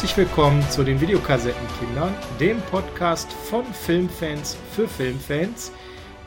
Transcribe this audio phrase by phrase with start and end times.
[0.00, 5.72] Herzlich willkommen zu den Videokassettenkindern, dem Podcast von Filmfans für Filmfans.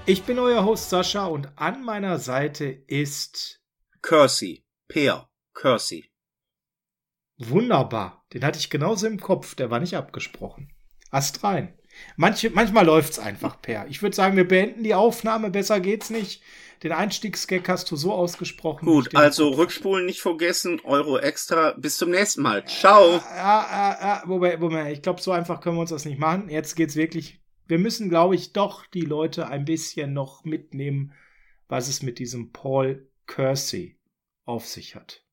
[0.05, 3.63] Ich bin euer Host Sascha und an meiner Seite ist
[4.03, 4.63] Kersey.
[4.87, 5.27] Peer.
[5.55, 6.11] Kersey.
[7.39, 8.23] Wunderbar.
[8.31, 9.55] Den hatte ich genauso im Kopf.
[9.55, 10.71] Der war nicht abgesprochen.
[11.09, 11.75] Ast rein.
[12.15, 13.87] Manche, manchmal läuft's einfach, Per.
[13.87, 15.49] Ich würde sagen, wir beenden die Aufnahme.
[15.49, 16.43] Besser geht's nicht.
[16.83, 18.85] Den Einstiegsgag hast du so ausgesprochen.
[18.85, 21.71] Gut, also Rückspulen nicht vergessen, Euro extra.
[21.77, 22.65] Bis zum nächsten Mal.
[22.65, 23.13] Ciao.
[23.13, 24.91] Ja, ja, ja, Moment, Moment.
[24.91, 26.49] Ich glaube, so einfach können wir uns das nicht machen.
[26.49, 27.39] Jetzt geht's wirklich.
[27.67, 31.13] Wir müssen, glaube ich, doch die Leute ein bisschen noch mitnehmen,
[31.69, 33.97] was es mit diesem Paul Kersey
[34.43, 35.23] auf sich hat.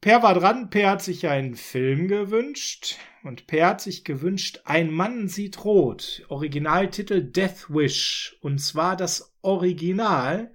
[0.00, 4.90] Per war dran, Per hat sich einen Film gewünscht und Per hat sich gewünscht, Ein
[4.90, 10.54] Mann sieht rot, Originaltitel Death Wish und zwar das Original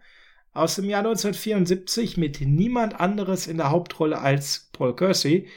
[0.51, 5.49] aus dem Jahr 1974 mit niemand anderes in der Hauptrolle als Paul Kersey,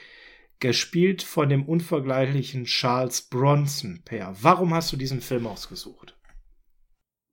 [0.60, 4.02] gespielt von dem unvergleichlichen Charles Bronson.
[4.04, 6.16] Per, warum hast du diesen Film ausgesucht?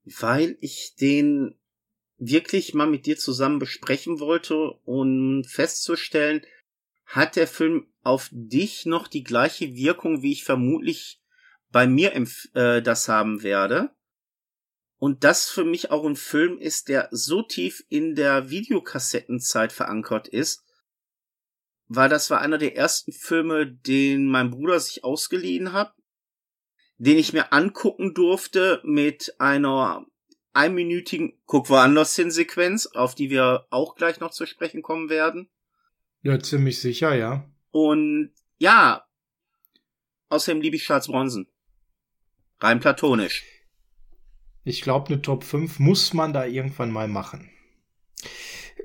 [0.03, 1.55] Weil ich den
[2.17, 6.41] wirklich mal mit dir zusammen besprechen wollte um festzustellen,
[7.05, 11.21] hat der Film auf dich noch die gleiche Wirkung, wie ich vermutlich
[11.71, 13.89] bei mir äh, das haben werde.
[14.97, 20.27] Und das für mich auch ein Film ist, der so tief in der Videokassettenzeit verankert
[20.27, 20.63] ist,
[21.87, 25.93] weil das war einer der ersten Filme, den mein Bruder sich ausgeliehen hat,
[26.97, 30.05] den ich mir angucken durfte mit einer
[30.53, 35.49] einminütigen Guck woanders hin Sequenz, auf die wir auch gleich noch zu sprechen kommen werden.
[36.21, 37.47] Ja, ziemlich sicher, ja.
[37.71, 39.05] Und ja,
[40.29, 41.47] außerdem liebe ich Charles Bronson.
[42.59, 43.43] Rein platonisch.
[44.65, 47.51] Ich glaube, eine Top 5 muss man da irgendwann mal machen.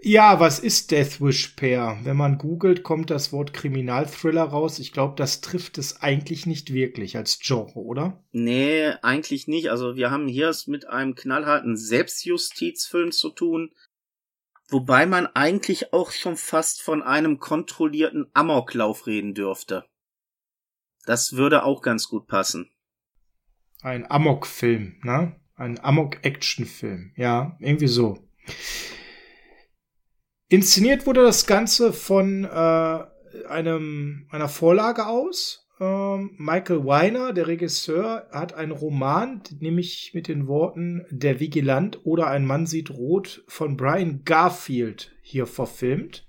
[0.03, 1.99] Ja, was ist Death Wish Pair?
[2.03, 4.79] Wenn man googelt, kommt das Wort Kriminalthriller raus.
[4.79, 8.23] Ich glaube, das trifft es eigentlich nicht wirklich als Genre, oder?
[8.31, 9.71] Nee, eigentlich nicht.
[9.71, 13.73] Also wir haben hier es mit einem knallharten Selbstjustizfilm zu tun,
[14.69, 19.87] wobei man eigentlich auch schon fast von einem kontrollierten Amoklauf reden dürfte.
[21.07, 22.71] Das würde auch ganz gut passen.
[23.83, 25.40] Ein Amok-Film, ne?
[25.61, 27.13] Ein Amok-Action-Film.
[27.17, 28.19] Ja, irgendwie so.
[30.49, 35.69] Inszeniert wurde das Ganze von äh, einem, einer Vorlage aus.
[35.79, 42.29] Ähm, Michael Weiner, der Regisseur, hat einen Roman, nämlich mit den Worten Der Vigilant oder
[42.29, 46.27] Ein Mann sieht rot von Brian Garfield hier verfilmt.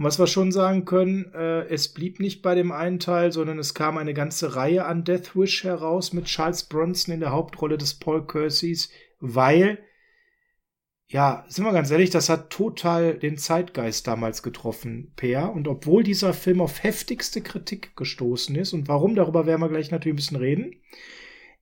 [0.00, 3.58] Und was wir schon sagen können, äh, es blieb nicht bei dem einen Teil, sondern
[3.58, 7.76] es kam eine ganze Reihe an Death Wish heraus mit Charles Bronson in der Hauptrolle
[7.76, 8.88] des Paul Kerseys,
[9.20, 9.78] weil
[11.08, 15.52] ja, sind wir ganz ehrlich, das hat total den Zeitgeist damals getroffen, Peer.
[15.52, 19.90] Und obwohl dieser Film auf heftigste Kritik gestoßen ist, und warum, darüber werden wir gleich
[19.90, 20.76] natürlich ein bisschen reden,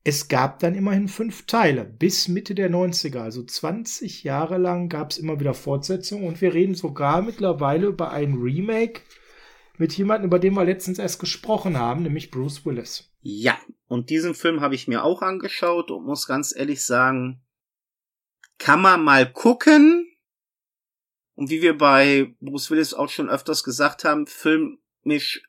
[0.05, 5.11] es gab dann immerhin fünf Teile bis Mitte der 90er, also 20 Jahre lang gab
[5.11, 9.03] es immer wieder Fortsetzungen und wir reden sogar mittlerweile über ein Remake
[9.77, 13.13] mit jemandem, über den wir letztens erst gesprochen haben, nämlich Bruce Willis.
[13.21, 17.43] Ja, und diesen Film habe ich mir auch angeschaut und muss ganz ehrlich sagen,
[18.59, 20.07] kann man mal gucken.
[21.35, 25.43] Und wie wir bei Bruce Willis auch schon öfters gesagt haben, filmisch,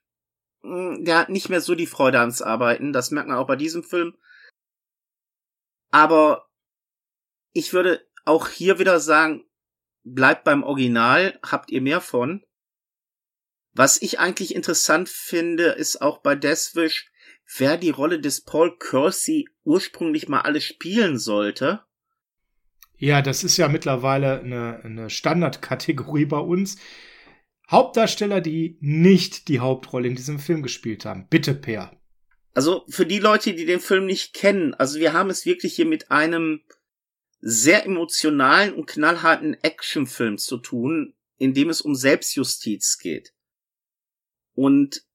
[0.62, 2.94] hm, der hat nicht mehr so die Freude ans Arbeiten.
[2.94, 4.16] Das merkt man auch bei diesem Film.
[5.91, 6.50] Aber
[7.51, 9.44] ich würde auch hier wieder sagen,
[10.03, 12.44] bleibt beim Original, habt ihr mehr von.
[13.73, 17.12] Was ich eigentlich interessant finde, ist auch bei Deathwish,
[17.57, 21.83] wer die Rolle des Paul Kersey ursprünglich mal alles spielen sollte.
[22.97, 26.77] Ja, das ist ja mittlerweile eine, eine Standardkategorie bei uns.
[27.69, 31.27] Hauptdarsteller, die nicht die Hauptrolle in diesem Film gespielt haben.
[31.30, 31.99] Bitte, Per.
[32.59, 35.85] Also für die Leute, die den Film nicht kennen, also wir haben es wirklich hier
[35.85, 36.61] mit einem
[37.39, 43.33] sehr emotionalen und knallharten Actionfilm zu tun, in dem es um Selbstjustiz geht.
[44.56, 45.06] Und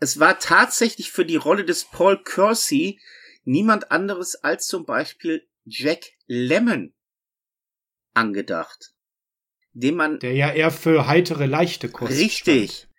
[0.00, 3.00] es war tatsächlich für die Rolle des Paul Kersey
[3.44, 6.92] niemand anderes als zum Beispiel Jack Lemon
[8.12, 8.92] angedacht.
[9.72, 10.18] Dem man.
[10.18, 12.12] Der ja eher für heitere, leichte Kost.
[12.12, 12.70] Richtig.
[12.70, 12.90] Stand.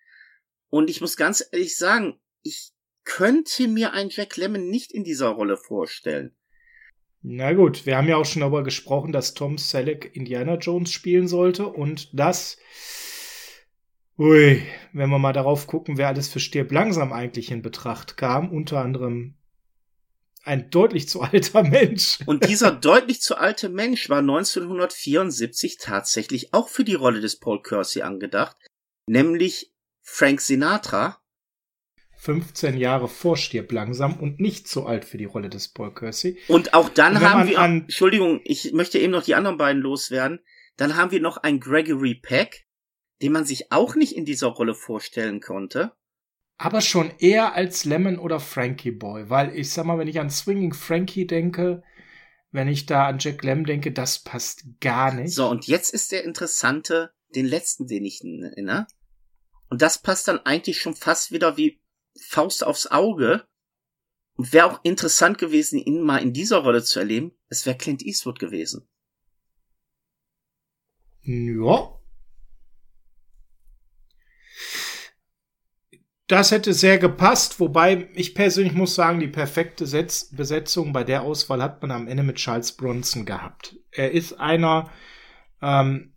[0.70, 2.74] Und ich muss ganz ehrlich sagen, ich
[3.04, 6.36] könnte mir einen Jack Lemon nicht in dieser Rolle vorstellen.
[7.24, 11.28] Na gut, wir haben ja auch schon darüber gesprochen, dass Tom Selleck Indiana Jones spielen
[11.28, 12.58] sollte und das,
[14.18, 18.52] ui, wenn wir mal darauf gucken, wer alles für Stirb langsam eigentlich in Betracht kam,
[18.52, 19.36] unter anderem
[20.44, 22.20] ein deutlich zu alter Mensch.
[22.26, 27.62] Und dieser deutlich zu alte Mensch war 1974 tatsächlich auch für die Rolle des Paul
[27.62, 28.58] Kersey angedacht,
[29.06, 29.72] nämlich
[30.02, 31.21] Frank Sinatra.
[32.22, 36.38] 15 Jahre vorstirbt langsam und nicht so alt für die Rolle des Paul Kersey.
[36.48, 39.82] Und auch dann und haben wir, an Entschuldigung, ich möchte eben noch die anderen beiden
[39.82, 40.40] loswerden.
[40.78, 42.68] Dann haben wir noch einen Gregory Peck,
[43.24, 45.94] den man sich auch nicht in dieser Rolle vorstellen konnte.
[46.60, 50.30] Aber schon eher als Lemon oder Frankie Boy, weil ich sag mal, wenn ich an
[50.30, 51.82] Swinging Frankie denke,
[52.52, 55.34] wenn ich da an Jack Lem denke, das passt gar nicht.
[55.34, 58.86] So, und jetzt ist der interessante, den letzten, den ich nenne.
[59.70, 61.81] Und das passt dann eigentlich schon fast wieder wie
[62.20, 63.46] Faust aufs Auge.
[64.36, 67.32] Und wäre auch interessant gewesen, ihn mal in dieser Rolle zu erleben.
[67.50, 68.88] Es wäre Clint Eastwood gewesen.
[71.24, 72.02] Ja.
[76.32, 81.24] Das hätte sehr gepasst, wobei ich persönlich muss sagen, die perfekte Setz Besetzung bei der
[81.24, 83.76] Auswahl hat man am Ende mit Charles Bronson gehabt.
[83.92, 84.90] Er ist einer,
[85.62, 86.16] ähm,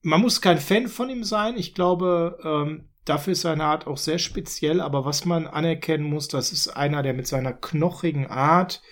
[0.00, 1.58] man muss kein Fan von ihm sein.
[1.58, 6.28] Ich glaube, ähm, dafür ist seine Art auch sehr speziell, aber was man anerkennen muss,
[6.28, 8.82] das ist einer, der mit seiner knochigen Art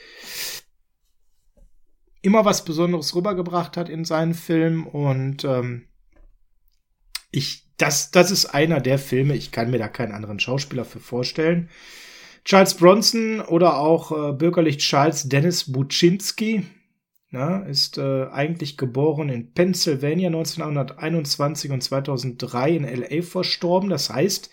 [2.22, 5.86] immer was Besonderes rübergebracht hat in seinen Filmen und ähm,
[7.30, 11.00] ich, das, das ist einer der Filme, ich kann mir da keinen anderen Schauspieler für
[11.00, 11.70] vorstellen.
[12.44, 16.66] Charles Bronson oder auch äh, bürgerlich Charles Dennis Buczynski
[17.31, 23.88] na, ist äh, eigentlich geboren in Pennsylvania 1921 und 2003 in LA verstorben.
[23.88, 24.50] Das heißt,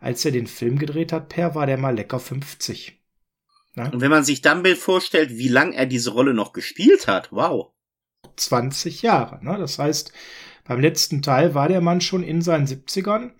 [0.00, 3.00] als er den Film gedreht hat, Per, war der mal lecker 50.
[3.74, 3.88] Na?
[3.90, 7.72] Und wenn man sich dann vorstellt, wie lang er diese Rolle noch gespielt hat, wow.
[8.36, 9.44] 20 Jahre.
[9.44, 9.58] Ne?
[9.58, 10.12] Das heißt,
[10.64, 13.32] beim letzten Teil war der Mann schon in seinen 70ern.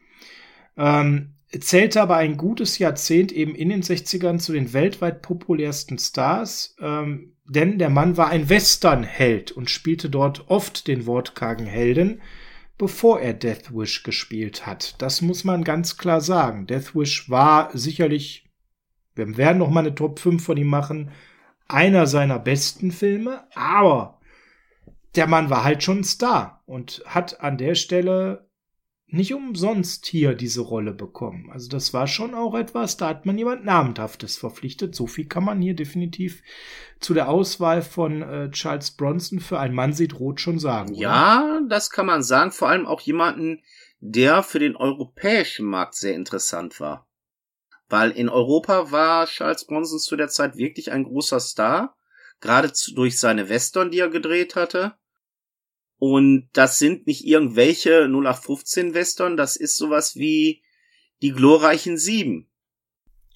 [0.76, 6.76] Ähm, zählte aber ein gutes Jahrzehnt eben in den 60ern zu den weltweit populärsten Stars,
[6.81, 12.22] ähm, denn der Mann war ein Westernheld und spielte dort oft den wortkargen Helden,
[12.78, 15.00] bevor er Death Wish gespielt hat.
[15.02, 16.66] Das muss man ganz klar sagen.
[16.66, 18.50] Death Wish war sicherlich,
[19.14, 21.10] wir werden noch mal eine Top 5 von ihm machen,
[21.69, 24.20] einer seiner besten Filme, aber
[25.14, 28.48] der Mann war halt schon ein Star und hat an der Stelle
[29.12, 31.50] nicht umsonst hier diese Rolle bekommen.
[31.52, 34.94] Also das war schon auch etwas, da hat man jemand Namenhaftes verpflichtet.
[34.94, 36.42] So viel kann man hier definitiv
[36.98, 40.94] zu der Auswahl von äh, Charles Bronson für ein Mann sieht rot schon sagen.
[40.94, 41.68] Ja, oder?
[41.68, 42.52] das kann man sagen.
[42.52, 43.62] Vor allem auch jemanden,
[44.00, 47.06] der für den europäischen Markt sehr interessant war.
[47.90, 51.96] Weil in Europa war Charles Bronson zu der Zeit wirklich ein großer Star.
[52.40, 54.94] Gerade durch seine Western, die er gedreht hatte.
[56.04, 60.60] Und das sind nicht irgendwelche 0815 Western, das ist sowas wie
[61.22, 62.49] die glorreichen Sieben.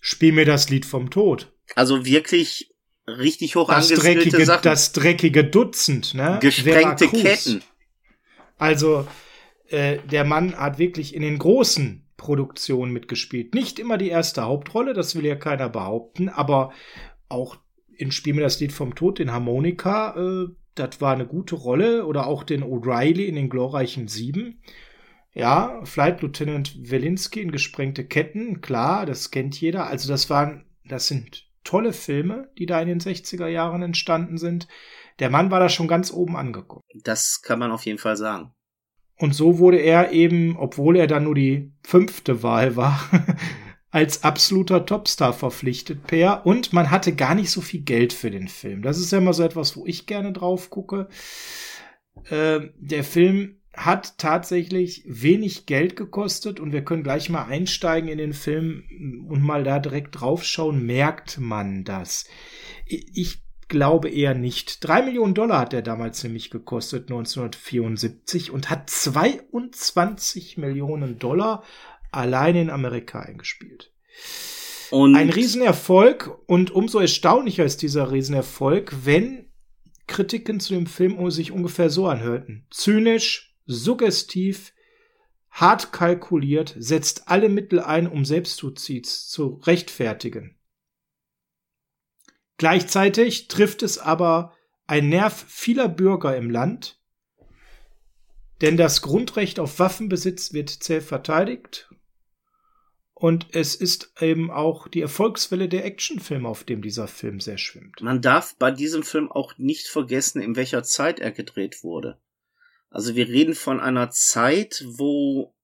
[0.00, 1.52] Spiel mir das Lied vom Tod.
[1.76, 2.74] Also wirklich
[3.06, 4.64] richtig hoch das dreckige, Sachen.
[4.64, 6.40] Das dreckige Dutzend, ne?
[6.42, 7.62] Gesprengte Ketten.
[8.58, 9.06] Also,
[9.68, 13.54] äh, der Mann hat wirklich in den großen Produktionen mitgespielt.
[13.54, 16.72] Nicht immer die erste Hauptrolle, das will ja keiner behaupten, aber
[17.28, 17.58] auch
[17.96, 22.06] in Spiel mir das Lied vom Tod, den Harmonika, äh, das war eine gute Rolle.
[22.06, 24.60] Oder auch den O'Reilly in den glorreichen Sieben.
[25.36, 29.86] Ja, Flight Lieutenant Welinski in Gesprengte Ketten, klar, das kennt jeder.
[29.86, 34.66] Also das waren, das sind tolle Filme, die da in den 60er Jahren entstanden sind.
[35.18, 36.84] Der Mann war da schon ganz oben angekommen.
[37.04, 38.54] Das kann man auf jeden Fall sagen.
[39.18, 42.98] Und so wurde er eben, obwohl er dann nur die fünfte Wahl war,
[43.96, 46.44] als absoluter Topstar verpflichtet, Per.
[46.44, 48.82] Und man hatte gar nicht so viel Geld für den Film.
[48.82, 51.08] Das ist ja immer so etwas, wo ich gerne drauf gucke.
[52.28, 58.18] Äh, der Film hat tatsächlich wenig Geld gekostet und wir können gleich mal einsteigen in
[58.18, 58.84] den Film
[59.30, 60.84] und mal da direkt draufschauen.
[60.84, 62.26] Merkt man das?
[62.84, 64.86] Ich glaube eher nicht.
[64.86, 71.64] Drei Millionen Dollar hat er damals nämlich gekostet, 1974, und hat 22 Millionen Dollar
[72.12, 73.92] allein in Amerika eingespielt.
[74.90, 79.50] Und Ein Riesenerfolg und umso erstaunlicher ist dieser Riesenerfolg, wenn
[80.06, 82.66] Kritiken zu dem Film sich ungefähr so anhörten.
[82.70, 84.72] Zynisch, suggestiv,
[85.50, 90.56] hart kalkuliert, setzt alle Mittel ein, um Selbstjustiz zu rechtfertigen.
[92.58, 94.54] Gleichzeitig trifft es aber
[94.86, 97.00] ein Nerv vieler Bürger im Land,
[98.60, 101.90] denn das Grundrecht auf Waffenbesitz wird zäh verteidigt
[103.18, 108.02] und es ist eben auch die Erfolgswelle der Actionfilme, auf dem dieser Film sehr schwimmt.
[108.02, 112.20] Man darf bei diesem Film auch nicht vergessen, in welcher Zeit er gedreht wurde.
[112.90, 115.54] Also wir reden von einer Zeit, wo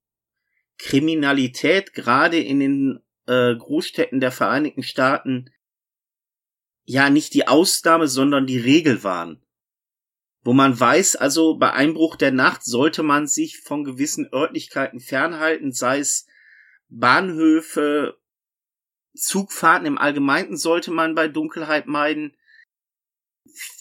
[0.79, 5.51] Kriminalität gerade in den äh, Großstädten der Vereinigten Staaten
[6.85, 9.43] ja nicht die Ausnahme, sondern die Regel waren.
[10.43, 15.73] wo man weiß, also bei Einbruch der Nacht sollte man sich von gewissen Örtlichkeiten fernhalten,
[15.73, 16.27] sei es
[16.93, 18.19] Bahnhöfe,
[19.15, 22.37] Zugfahrten im Allgemeinen sollte man bei Dunkelheit meiden.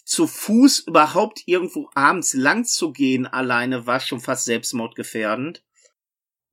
[0.03, 5.63] Zu Fuß überhaupt irgendwo abends lang zu gehen alleine war schon fast selbstmordgefährdend.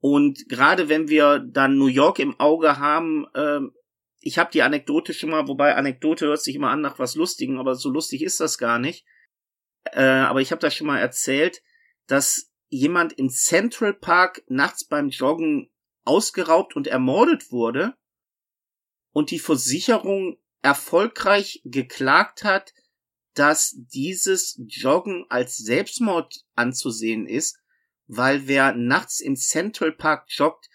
[0.00, 3.60] Und gerade wenn wir dann New York im Auge haben, äh,
[4.20, 7.58] ich habe die Anekdote schon mal, wobei Anekdote hört sich immer an nach was Lustigen,
[7.58, 9.04] aber so lustig ist das gar nicht.
[9.84, 11.62] Äh, aber ich habe das schon mal erzählt,
[12.06, 15.70] dass jemand in Central Park nachts beim Joggen
[16.08, 17.94] ausgeraubt und ermordet wurde
[19.12, 22.72] und die Versicherung erfolgreich geklagt hat,
[23.34, 27.58] dass dieses Joggen als Selbstmord anzusehen ist,
[28.06, 30.68] weil wer nachts im Central Park joggt,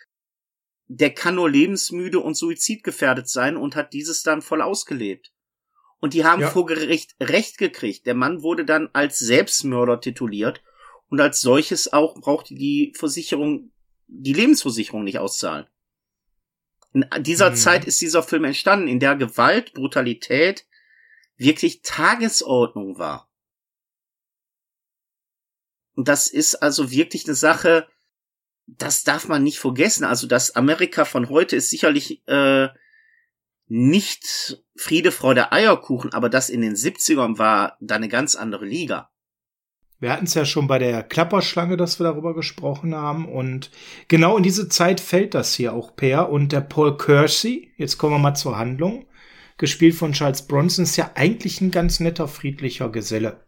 [0.88, 5.34] der kann nur lebensmüde und suizidgefährdet sein und hat dieses dann voll ausgelebt.
[6.00, 6.50] Und die haben ja.
[6.50, 8.06] vor Gericht Recht gekriegt.
[8.06, 10.62] Der Mann wurde dann als Selbstmörder tituliert
[11.10, 13.73] und als solches auch brauchte die Versicherung,
[14.08, 15.68] die Lebensversicherung nicht auszahlen.
[16.94, 17.56] In dieser mhm.
[17.56, 20.68] Zeit ist dieser Film entstanden, in der Gewalt, Brutalität
[21.38, 23.30] wirklich Tagesordnung war.
[25.96, 27.88] Und das ist also wirklich eine Sache,
[28.66, 30.04] das darf man nicht vergessen.
[30.04, 32.70] Also das Amerika von heute ist sicherlich äh,
[33.68, 39.12] nicht Friede, Freude, Eierkuchen, aber das in den 70ern war da eine ganz andere Liga.
[40.04, 43.26] Wir hatten es ja schon bei der Klapperschlange, dass wir darüber gesprochen haben.
[43.26, 43.72] Und
[44.10, 46.30] genau in diese Zeit fällt das hier auch per.
[46.30, 49.08] Und der Paul Kersey, jetzt kommen wir mal zur Handlung,
[49.58, 53.46] gespielt von Charles Bronson, ist ja eigentlich ein ganz netter, friedlicher Geselle.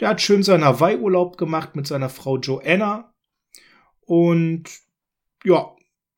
[0.00, 3.14] Der hat schön seinen Hawaii-Urlaub gemacht mit seiner Frau Joanna.
[4.00, 4.64] Und
[5.44, 5.70] ja,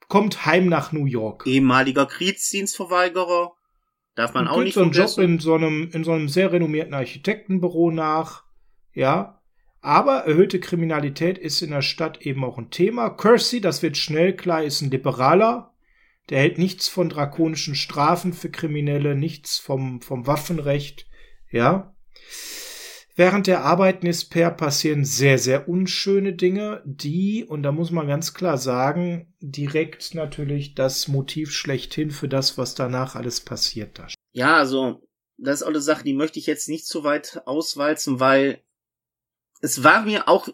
[0.08, 1.46] kommt heim nach New York.
[1.46, 3.52] Ehemaliger Kriegsdienstverweigerer.
[4.14, 6.52] Darf man und auch nicht so einen Job in so einem, in so einem sehr
[6.52, 8.44] renommierten Architektenbüro nach.
[8.94, 9.42] Ja,
[9.84, 13.10] aber erhöhte Kriminalität ist in der Stadt eben auch ein Thema.
[13.10, 15.74] Kersey, das wird schnell klar, ist ein Liberaler.
[16.30, 21.06] Der hält nichts von drakonischen Strafen für Kriminelle, nichts vom, vom Waffenrecht.
[21.50, 21.94] Ja.
[23.14, 28.08] Während der Arbeiten ist Per passieren sehr, sehr unschöne Dinge, die, und da muss man
[28.08, 34.00] ganz klar sagen, direkt natürlich das Motiv schlechthin für das, was danach alles passiert.
[34.32, 38.18] Ja, also, das ist auch eine Sache, die möchte ich jetzt nicht zu weit auswalzen,
[38.18, 38.64] weil
[39.64, 40.50] es war mir auch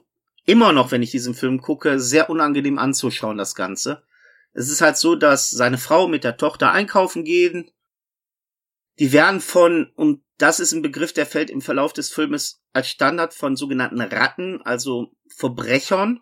[0.47, 4.05] immer noch, wenn ich diesen Film gucke, sehr unangenehm anzuschauen, das Ganze.
[4.53, 7.73] Es ist halt so, dass seine Frau mit der Tochter einkaufen gehen.
[9.01, 12.89] Die werden von, und das ist ein Begriff, der fällt im Verlauf des Filmes als
[12.89, 16.21] Standard von sogenannten Ratten, also Verbrechern,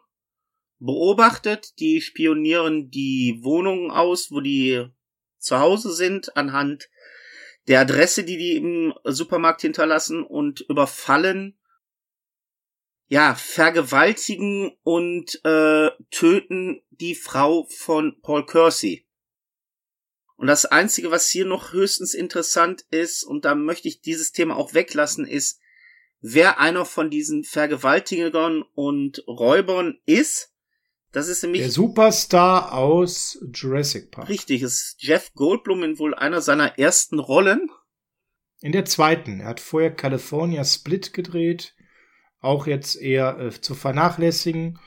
[0.78, 1.78] beobachtet.
[1.80, 4.86] Die spionieren die Wohnungen aus, wo die
[5.36, 6.88] zu Hause sind, anhand
[7.66, 11.57] der Adresse, die die im Supermarkt hinterlassen und überfallen
[13.08, 19.06] ja, vergewaltigen und äh, töten die Frau von Paul Kersey.
[20.36, 24.56] Und das Einzige, was hier noch höchstens interessant ist, und da möchte ich dieses Thema
[24.56, 25.58] auch weglassen, ist,
[26.20, 30.52] wer einer von diesen Vergewaltigern und Räubern ist.
[31.10, 31.62] Das ist nämlich.
[31.62, 34.28] Der Superstar aus Jurassic Park.
[34.28, 37.70] Richtig, ist Jeff Goldblum in wohl einer seiner ersten Rollen.
[38.60, 39.40] In der zweiten.
[39.40, 41.74] Er hat vorher California Split gedreht
[42.40, 44.78] auch jetzt eher äh, zu vernachlässigen.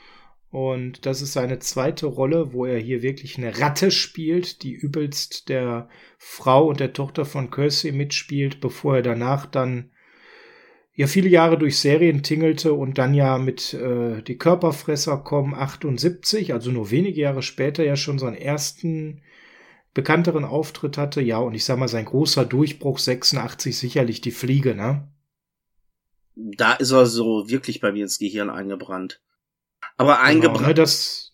[0.50, 5.48] Und das ist seine zweite Rolle, wo er hier wirklich eine Ratte spielt, die übelst
[5.48, 9.90] der Frau und der Tochter von Kersey mitspielt, bevor er danach dann
[10.94, 16.52] ja viele Jahre durch Serien tingelte und dann ja mit äh, Die Körperfresser kommen 78,
[16.52, 19.22] also nur wenige Jahre später ja schon seinen ersten
[19.94, 21.22] bekannteren Auftritt hatte.
[21.22, 25.08] Ja, und ich sag mal, sein großer Durchbruch 86 sicherlich die Fliege, ne?
[26.34, 29.20] Da ist er so wirklich bei mir ins Gehirn eingebrannt.
[29.96, 30.58] Aber eingebrannt.
[30.58, 31.32] Genau, ne, das,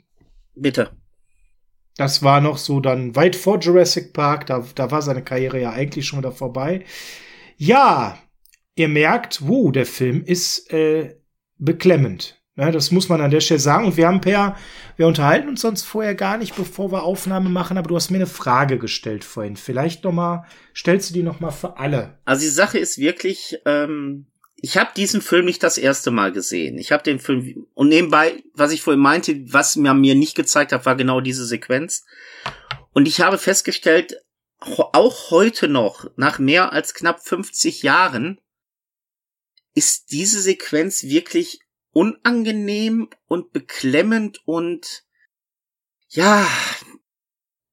[0.55, 0.91] bitte.
[1.97, 5.71] Das war noch so dann weit vor Jurassic Park, da, da war seine Karriere ja
[5.71, 6.85] eigentlich schon wieder vorbei.
[7.57, 8.19] Ja,
[8.77, 11.17] ihr merkt, wo der Film ist äh,
[11.57, 12.41] beklemmend.
[12.57, 13.87] Ja, das muss man an der Stelle sagen.
[13.87, 14.57] Und wir haben per,
[14.97, 18.19] wir unterhalten uns sonst vorher gar nicht, bevor wir Aufnahme machen, aber du hast mir
[18.19, 19.57] eine Frage gestellt vorhin.
[19.57, 22.19] Vielleicht noch mal, stellst du die noch mal für alle.
[22.25, 24.27] Also die Sache ist wirklich, ähm,
[24.61, 26.79] ich habe diesen Film nicht das erste Mal gesehen.
[26.79, 30.73] Ich habe den Film und nebenbei, was ich vorhin meinte, was man mir nicht gezeigt
[30.73, 32.05] hat, war genau diese Sequenz.
[32.93, 34.17] Und ich habe festgestellt,
[34.61, 38.41] auch heute noch, nach mehr als knapp 50 Jahren,
[39.75, 41.61] ist diese Sequenz wirklich
[41.93, 45.05] unangenehm und beklemmend und
[46.09, 46.49] ja,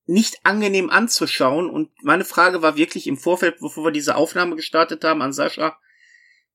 [0.05, 1.67] nicht angenehm anzuschauen.
[1.67, 5.79] Und meine Frage war wirklich im Vorfeld, bevor wir diese Aufnahme gestartet haben, an Sascha,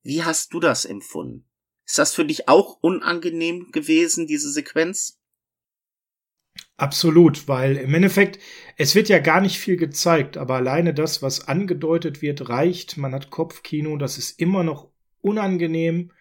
[0.02, 1.44] wie hast du das empfunden?
[1.86, 5.18] Ist das für dich auch unangenehm gewesen, diese Sequenz?
[6.76, 8.38] Absolut, weil im Endeffekt,
[8.76, 12.96] es wird ja gar nicht viel gezeigt, aber alleine das, was angedeutet wird, reicht.
[12.96, 14.90] Man hat Kopfkino, das ist immer noch
[15.20, 16.12] unangenehm.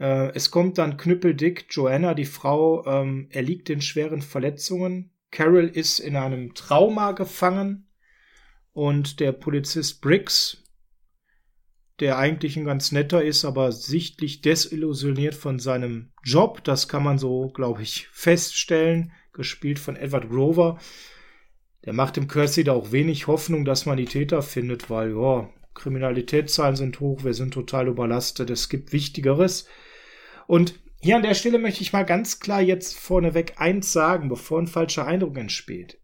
[0.00, 1.66] Äh, es kommt dann knüppeldick.
[1.70, 5.12] Joanna, die Frau, ähm, erliegt den schweren Verletzungen.
[5.30, 7.86] Carol ist in einem Trauma gefangen.
[8.72, 10.61] Und der Polizist Briggs,
[12.02, 17.16] der eigentlich ein ganz netter ist, aber sichtlich desillusioniert von seinem Job, das kann man
[17.16, 20.80] so, glaube ich, feststellen, gespielt von Edward Grover.
[21.84, 25.48] Der macht dem Kersey da auch wenig Hoffnung, dass man die Täter findet, weil, ja,
[25.74, 29.68] Kriminalitätszahlen sind hoch, wir sind total überlastet, es gibt Wichtigeres.
[30.48, 34.58] Und hier an der Stelle möchte ich mal ganz klar jetzt vorneweg eins sagen, bevor
[34.58, 36.00] ein falscher Eindruck entsteht.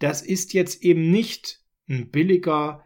[0.00, 2.84] Das ist jetzt eben nicht ein billiger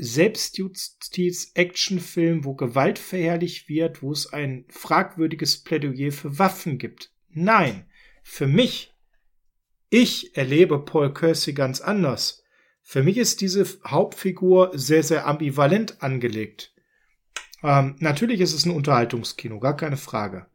[0.00, 7.12] Selbstjustiz-Actionfilm, wo Gewalt verherrlicht wird, wo es ein fragwürdiges Plädoyer für Waffen gibt.
[7.28, 7.84] Nein,
[8.22, 8.94] für mich,
[9.90, 12.44] ich erlebe Paul Kersey ganz anders.
[12.82, 16.74] Für mich ist diese Hauptfigur sehr, sehr ambivalent angelegt.
[17.62, 20.46] Ähm, natürlich ist es ein Unterhaltungskino, gar keine Frage.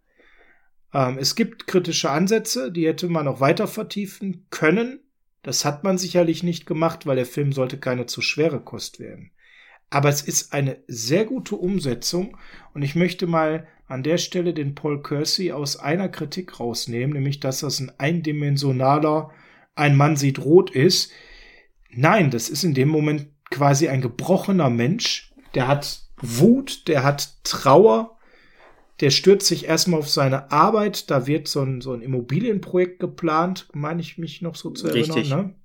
[0.94, 5.02] Ähm, es gibt kritische Ansätze, die hätte man auch weiter vertiefen können.
[5.44, 9.30] Das hat man sicherlich nicht gemacht, weil der Film sollte keine zu schwere Kost werden.
[9.96, 12.36] Aber es ist eine sehr gute Umsetzung
[12.74, 17.40] und ich möchte mal an der Stelle den Paul Kersey aus einer Kritik rausnehmen, nämlich
[17.40, 19.32] dass das ein eindimensionaler
[19.74, 21.14] ein Mann sieht rot ist.
[21.92, 27.30] Nein, das ist in dem Moment quasi ein gebrochener Mensch, der hat Wut, der hat
[27.46, 28.17] Trauer,
[29.00, 33.69] der stürzt sich erstmal auf seine Arbeit, da wird so ein, so ein Immobilienprojekt geplant,
[33.72, 35.12] meine ich mich noch so zu erinnern.
[35.12, 35.30] Richtig.
[35.30, 35.56] Ne?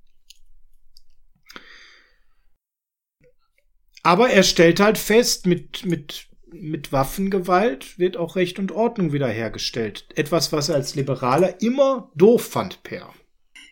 [4.03, 10.07] Aber er stellt halt fest, mit, mit, mit Waffengewalt wird auch Recht und Ordnung wiederhergestellt.
[10.15, 13.13] Etwas, was er als Liberaler immer doof fand, Per.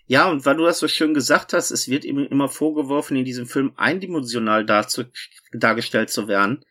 [0.06, 3.26] Ja, und weil du das so schön gesagt hast, es wird ihm immer vorgeworfen, in
[3.26, 6.64] diesem Film eindimensional dargestellt zu werden.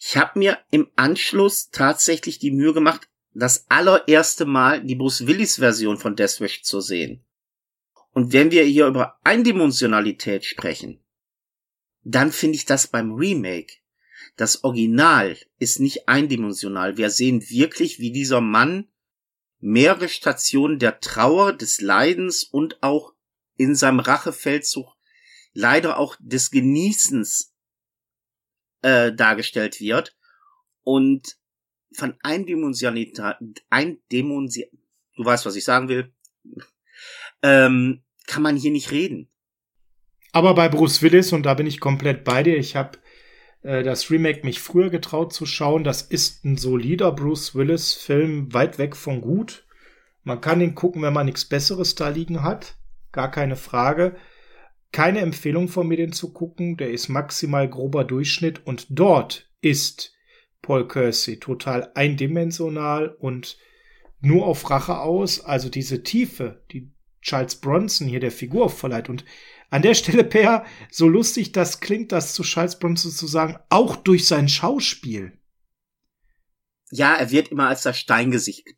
[0.00, 5.56] Ich habe mir im Anschluss tatsächlich die Mühe gemacht, das allererste Mal die Bruce Willis
[5.56, 7.24] Version von Deathwish zu sehen.
[8.12, 11.00] Und wenn wir hier über Eindimensionalität sprechen,
[12.04, 13.74] dann finde ich das beim Remake.
[14.36, 16.96] Das Original ist nicht eindimensional.
[16.96, 18.88] Wir sehen wirklich, wie dieser Mann
[19.60, 23.14] mehrere Stationen der Trauer, des Leidens und auch
[23.56, 24.94] in seinem Rachefeldzug
[25.52, 27.54] leider auch des Genießens
[28.82, 30.16] äh, dargestellt wird
[30.82, 31.38] und
[31.96, 34.68] von Eindimensionalität, Eindimension,
[35.16, 36.12] du weißt, was ich sagen will,
[37.42, 39.30] ähm, kann man hier nicht reden.
[40.34, 42.98] Aber bei Bruce Willis, und da bin ich komplett bei dir, ich habe
[43.62, 48.78] äh, das Remake mich früher getraut zu schauen, das ist ein solider Bruce Willis-Film, weit
[48.78, 49.64] weg von gut.
[50.24, 52.74] Man kann ihn gucken, wenn man nichts Besseres da liegen hat,
[53.12, 54.16] gar keine Frage.
[54.90, 58.66] Keine Empfehlung von mir, den zu gucken, der ist maximal grober Durchschnitt.
[58.66, 60.16] Und dort ist
[60.62, 63.56] Paul Kersey total eindimensional und
[64.20, 66.90] nur auf Rache aus, also diese Tiefe, die
[67.22, 69.24] Charles Bronson hier der Figur verleiht und
[69.74, 73.96] an der Stelle, Per, so lustig das klingt, das zu Charles Bronson zu sagen, auch
[73.96, 75.36] durch sein Schauspiel.
[76.92, 78.68] Ja, er wird immer als das Steingesicht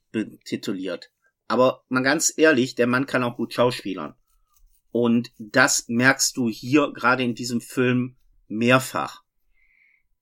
[0.47, 1.13] tituliert.
[1.49, 4.15] Aber mal ganz ehrlich, der Mann kann auch gut schauspielern.
[4.91, 8.17] Und das merkst du hier gerade in diesem Film
[8.49, 9.23] mehrfach.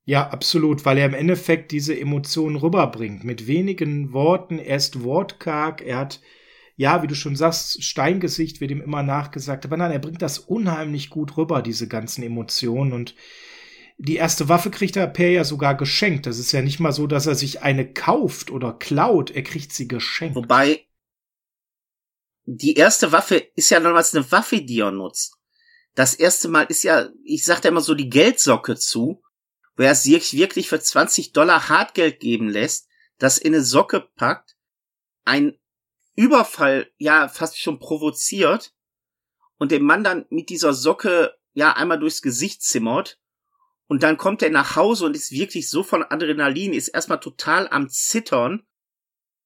[0.04, 3.22] Ja, absolut, weil er im Endeffekt diese Emotionen rüberbringt.
[3.22, 6.20] Mit wenigen Worten, er ist wortkarg, er hat
[6.76, 9.64] ja, wie du schon sagst, Steingesicht wird ihm immer nachgesagt.
[9.64, 12.92] Aber nein, er bringt das unheimlich gut rüber, diese ganzen Emotionen.
[12.92, 13.14] Und
[13.96, 16.26] die erste Waffe kriegt er Per ja sogar geschenkt.
[16.26, 19.30] Das ist ja nicht mal so, dass er sich eine kauft oder klaut.
[19.30, 20.34] Er kriegt sie geschenkt.
[20.34, 20.86] Wobei,
[22.44, 25.38] die erste Waffe ist ja nochmals eine Waffe, die er nutzt.
[25.94, 29.22] Das erste Mal ist ja, ich sag da immer so die Geldsocke zu,
[29.76, 34.56] wo er sich wirklich für 20 Dollar Hartgeld geben lässt, das in eine Socke packt,
[35.24, 35.56] ein
[36.16, 38.74] Überfall ja fast schon provoziert
[39.58, 43.20] und dem Mann dann mit dieser Socke ja einmal durchs Gesicht zimmert
[43.86, 47.68] und dann kommt er nach Hause und ist wirklich so von Adrenalin, ist erstmal total
[47.68, 48.66] am Zittern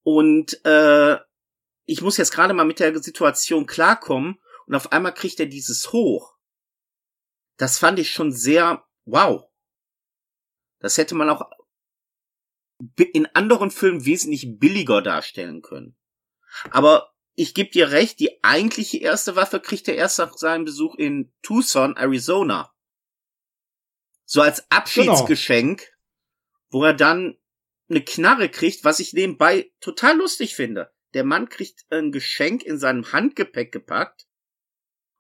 [0.03, 1.19] und äh,
[1.87, 5.93] ich muss jetzt gerade mal mit der Situation klarkommen und auf einmal kriegt er dieses
[5.93, 6.37] hoch.
[7.57, 9.45] Das fand ich schon sehr wow.
[10.81, 11.51] Das hätte man auch
[12.97, 15.98] in anderen Filmen wesentlich billiger darstellen können.
[16.71, 20.97] Aber ich gebe dir recht, die eigentliche erste Waffe kriegt er erst nach seinem Besuch
[20.97, 22.75] in Tucson, Arizona.
[24.25, 25.93] So als Abschiedsgeschenk, genau.
[26.71, 27.39] wo er dann
[27.89, 30.93] eine Knarre kriegt, was ich nebenbei total lustig finde.
[31.15, 34.27] Der Mann kriegt ein Geschenk in seinem Handgepäck gepackt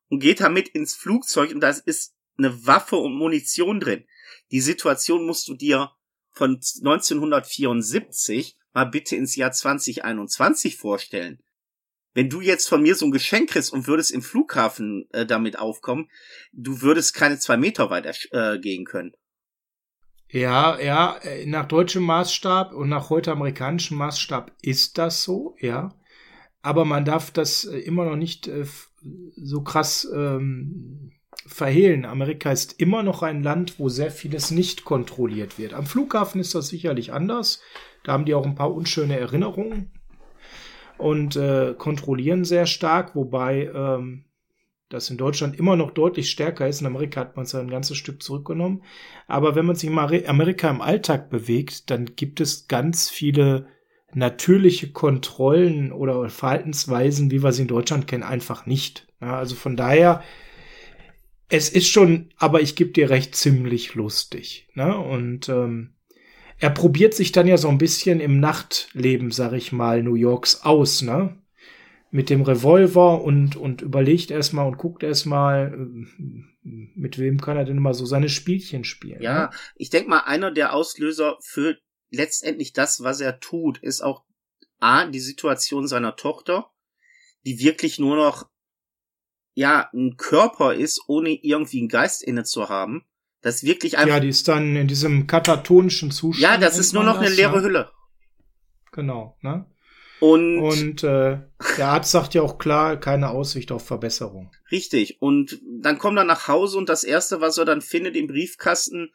[0.08, 4.06] und geht damit ins Flugzeug und da ist eine Waffe und Munition drin.
[4.50, 5.92] Die Situation musst du dir
[6.38, 11.42] von 1974 mal bitte ins Jahr 2021 vorstellen.
[12.14, 15.58] Wenn du jetzt von mir so ein Geschenk kriegst und würdest im Flughafen äh, damit
[15.58, 16.08] aufkommen,
[16.52, 19.12] du würdest keine zwei Meter weiter äh, gehen können.
[20.30, 25.94] Ja, ja, äh, nach deutschem Maßstab und nach heute amerikanischem Maßstab ist das so, ja.
[26.60, 28.66] Aber man darf das äh, immer noch nicht äh,
[29.36, 31.12] so krass ähm,
[31.48, 32.04] verhehlen.
[32.04, 35.74] Amerika ist immer noch ein Land, wo sehr vieles nicht kontrolliert wird.
[35.74, 37.60] Am Flughafen ist das sicherlich anders.
[38.04, 39.90] Da haben die auch ein paar unschöne Erinnerungen
[40.98, 44.24] und äh, kontrollieren sehr stark, wobei ähm,
[44.88, 46.80] das in Deutschland immer noch deutlich stärker ist.
[46.80, 48.82] In Amerika hat man es ja ein ganzes Stück zurückgenommen.
[49.26, 53.66] Aber wenn man sich mal Amerika im Alltag bewegt, dann gibt es ganz viele
[54.14, 59.06] natürliche Kontrollen oder Verhaltensweisen, wie wir sie in Deutschland kennen, einfach nicht.
[59.20, 60.22] Ja, also von daher,
[61.48, 64.68] es ist schon, aber ich gebe dir recht, ziemlich lustig.
[64.74, 64.96] Ne?
[64.96, 65.94] Und ähm,
[66.58, 70.62] er probiert sich dann ja so ein bisschen im Nachtleben, sag ich mal, New Yorks
[70.62, 71.38] aus, ne?
[72.10, 77.64] mit dem Revolver und, und überlegt erstmal und guckt erstmal, äh, mit wem kann er
[77.64, 79.22] denn mal so seine Spielchen spielen.
[79.22, 79.50] Ja, ne?
[79.76, 81.76] ich denke mal, einer der Auslöser für
[82.10, 84.24] letztendlich das, was er tut, ist auch
[84.80, 86.70] A, die Situation seiner Tochter,
[87.44, 88.48] die wirklich nur noch,
[89.58, 93.04] ja, ein Körper ist, ohne irgendwie einen Geist inne zu haben.
[93.40, 94.14] Das wirklich einfach.
[94.14, 96.40] Ja, die ist dann in diesem katatonischen Zustand.
[96.40, 97.62] Ja, das ist nur noch das, eine leere ne?
[97.62, 97.90] Hülle.
[98.92, 99.66] Genau, ne?
[100.20, 101.40] Und, und äh,
[101.76, 104.52] der Arzt sagt ja auch klar, keine Aussicht auf Verbesserung.
[104.70, 105.20] Richtig.
[105.20, 109.12] Und dann kommt er nach Hause und das erste, was er dann findet im Briefkasten,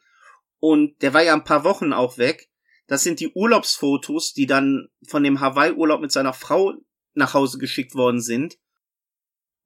[0.60, 2.50] und der war ja ein paar Wochen auch weg,
[2.86, 6.74] das sind die Urlaubsfotos, die dann von dem Hawaii-Urlaub mit seiner Frau
[7.14, 8.58] nach Hause geschickt worden sind.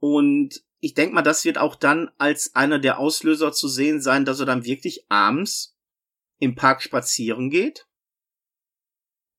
[0.00, 4.24] Und ich denke mal, das wird auch dann als einer der Auslöser zu sehen sein,
[4.24, 5.76] dass er dann wirklich abends
[6.38, 7.88] im Park spazieren geht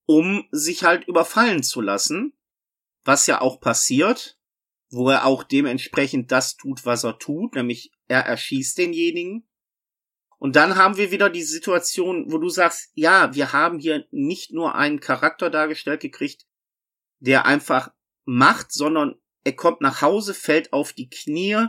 [0.10, 2.34] um sich halt überfallen zu lassen,
[3.04, 4.40] was ja auch passiert,
[4.90, 9.48] wo er auch dementsprechend das tut, was er tut, nämlich er erschießt denjenigen.
[10.40, 14.52] Und dann haben wir wieder die Situation, wo du sagst, ja, wir haben hier nicht
[14.52, 16.48] nur einen Charakter dargestellt gekriegt,
[17.20, 17.94] der einfach
[18.26, 21.68] macht, sondern er kommt nach Hause, fällt auf die Knie,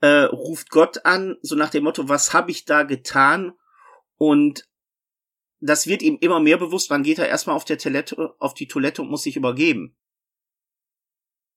[0.00, 3.52] äh, ruft Gott an, so nach dem Motto, was habe ich da getan?
[4.16, 4.68] Und
[5.60, 8.68] das wird ihm immer mehr bewusst, dann geht er erstmal auf der Toilette, auf die
[8.68, 9.96] Toilette und muss sich übergeben.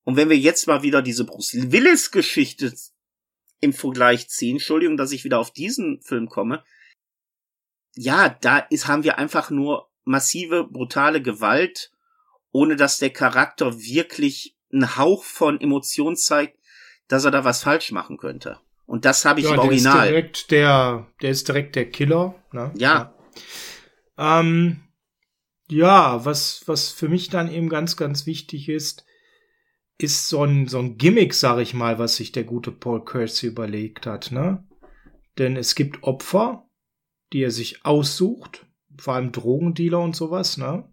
[0.04, 2.74] Und wenn wir jetzt mal wieder diese Bruce Willis Geschichte
[3.60, 6.64] im Vergleich ziehen, Entschuldigung, dass ich wieder auf diesen Film komme,
[7.96, 11.92] ja, da ist, haben wir einfach nur massive, brutale Gewalt,
[12.52, 16.58] ohne dass der Charakter wirklich einen Hauch von Emotion zeigt,
[17.08, 18.60] dass er da was falsch machen könnte.
[18.86, 19.94] Und das habe ich ja, im Original.
[19.94, 22.36] Der ist direkt der, der ist direkt der Killer.
[22.52, 22.72] Ne?
[22.76, 23.14] Ja.
[24.18, 24.40] ja.
[24.40, 24.82] Ähm,
[25.70, 29.06] ja, was, was für mich dann eben ganz, ganz wichtig ist,
[30.00, 33.50] ist so ein, so ein Gimmick, sag ich mal, was sich der gute Paul Kersey
[33.50, 34.66] überlegt hat, ne?
[35.38, 36.68] Denn es gibt Opfer,
[37.32, 38.66] die er sich aussucht,
[38.98, 40.90] vor allem Drogendealer und sowas, ne?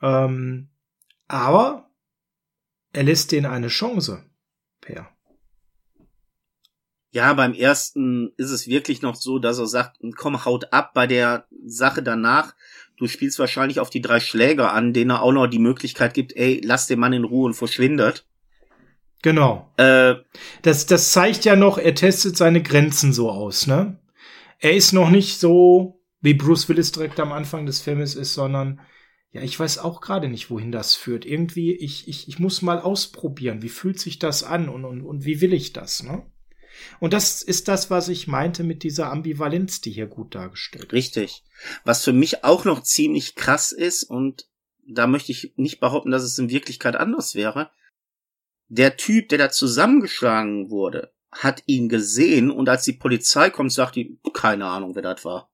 [0.00, 0.70] Ähm,
[1.26, 1.83] aber
[2.94, 4.24] er lässt denen eine Chance,
[4.80, 5.08] Per.
[7.10, 11.06] Ja, beim ersten ist es wirklich noch so, dass er sagt, komm, haut ab bei
[11.06, 12.54] der Sache danach.
[12.96, 16.34] Du spielst wahrscheinlich auf die drei Schläger an, denen er auch noch die Möglichkeit gibt,
[16.36, 18.26] ey, lass den Mann in Ruhe und verschwindet.
[19.22, 19.72] Genau.
[19.76, 20.16] Äh,
[20.62, 23.98] das, das zeigt ja noch, er testet seine Grenzen so aus, ne?
[24.58, 28.80] Er ist noch nicht so, wie Bruce Willis direkt am Anfang des Filmes ist, sondern
[29.34, 31.26] ja, ich weiß auch gerade nicht, wohin das führt.
[31.26, 35.24] Irgendwie, ich, ich, ich muss mal ausprobieren, wie fühlt sich das an und, und, und
[35.24, 36.24] wie will ich das, ne?
[37.00, 41.42] Und das ist das, was ich meinte mit dieser Ambivalenz, die hier gut dargestellt Richtig.
[41.84, 44.48] Was für mich auch noch ziemlich krass ist, und
[44.86, 47.70] da möchte ich nicht behaupten, dass es in Wirklichkeit anders wäre.
[48.68, 53.96] Der Typ, der da zusammengeschlagen wurde, hat ihn gesehen und als die Polizei kommt, sagt
[53.96, 55.50] die, keine Ahnung, wer das war.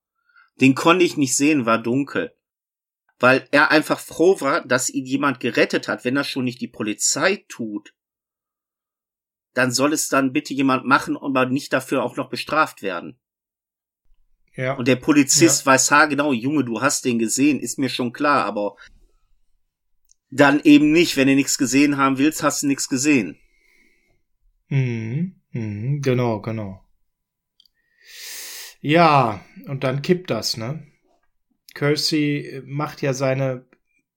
[0.61, 2.35] Den konnte ich nicht sehen, war dunkel.
[3.21, 6.69] Weil er einfach froh war, dass ihn jemand gerettet hat, wenn das schon nicht die
[6.69, 7.93] Polizei tut
[9.55, 13.19] dann soll es dann bitte jemand machen, aber nicht dafür auch noch bestraft werden.
[14.55, 14.75] Ja.
[14.75, 15.73] Und der Polizist ja.
[15.73, 18.77] weiß, ha, genau, Junge, du hast den gesehen, ist mir schon klar, aber
[20.31, 23.39] dann eben nicht, wenn du nichts gesehen haben willst, hast du nichts gesehen.
[24.69, 26.85] Mhm, mhm, genau, genau.
[28.81, 30.87] Ja, und dann kippt das, ne?
[31.75, 33.67] Kersey macht ja seine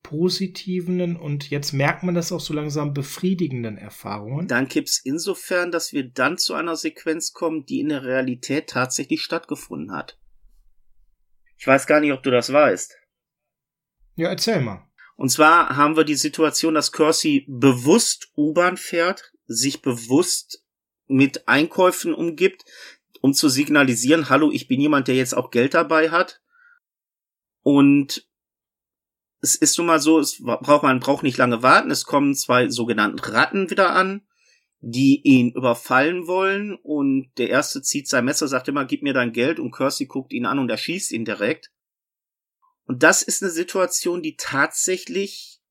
[0.03, 4.47] positiven und jetzt merkt man das auch so langsam befriedigenden Erfahrungen.
[4.47, 9.21] Dann kippt's insofern, dass wir dann zu einer Sequenz kommen, die in der Realität tatsächlich
[9.21, 10.19] stattgefunden hat.
[11.57, 12.97] Ich weiß gar nicht, ob du das weißt.
[14.15, 14.85] Ja, erzähl mal.
[15.15, 20.65] Und zwar haben wir die Situation, dass Kersey bewusst U-Bahn fährt, sich bewusst
[21.07, 22.65] mit Einkäufen umgibt,
[23.21, 26.41] um zu signalisieren, hallo, ich bin jemand, der jetzt auch Geld dabei hat.
[27.63, 28.27] Und
[29.41, 31.91] es ist nun mal so, es braucht man braucht nicht lange warten.
[31.91, 34.21] Es kommen zwei sogenannten Ratten wieder an,
[34.79, 36.75] die ihn überfallen wollen.
[36.75, 39.59] Und der erste zieht sein Messer, sagt immer, gib mir dein Geld.
[39.59, 41.71] Und Kersey guckt ihn an und erschießt ihn direkt.
[42.85, 45.61] Und das ist eine Situation, die tatsächlich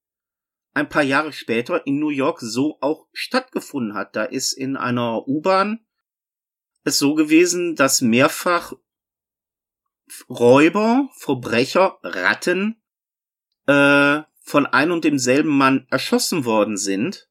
[0.75, 4.17] ein paar Jahre später in New York so auch stattgefunden hat.
[4.17, 5.81] Da ist in einer U-Bahn
[6.85, 8.73] es so gewesen, dass mehrfach
[10.29, 12.83] Räuber, Verbrecher, Ratten
[13.67, 17.29] äh, von ein und demselben Mann erschossen worden sind.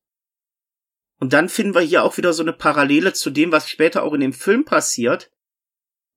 [1.20, 4.14] Und dann finden wir hier auch wieder so eine Parallele zu dem, was später auch
[4.14, 5.32] in dem Film passiert.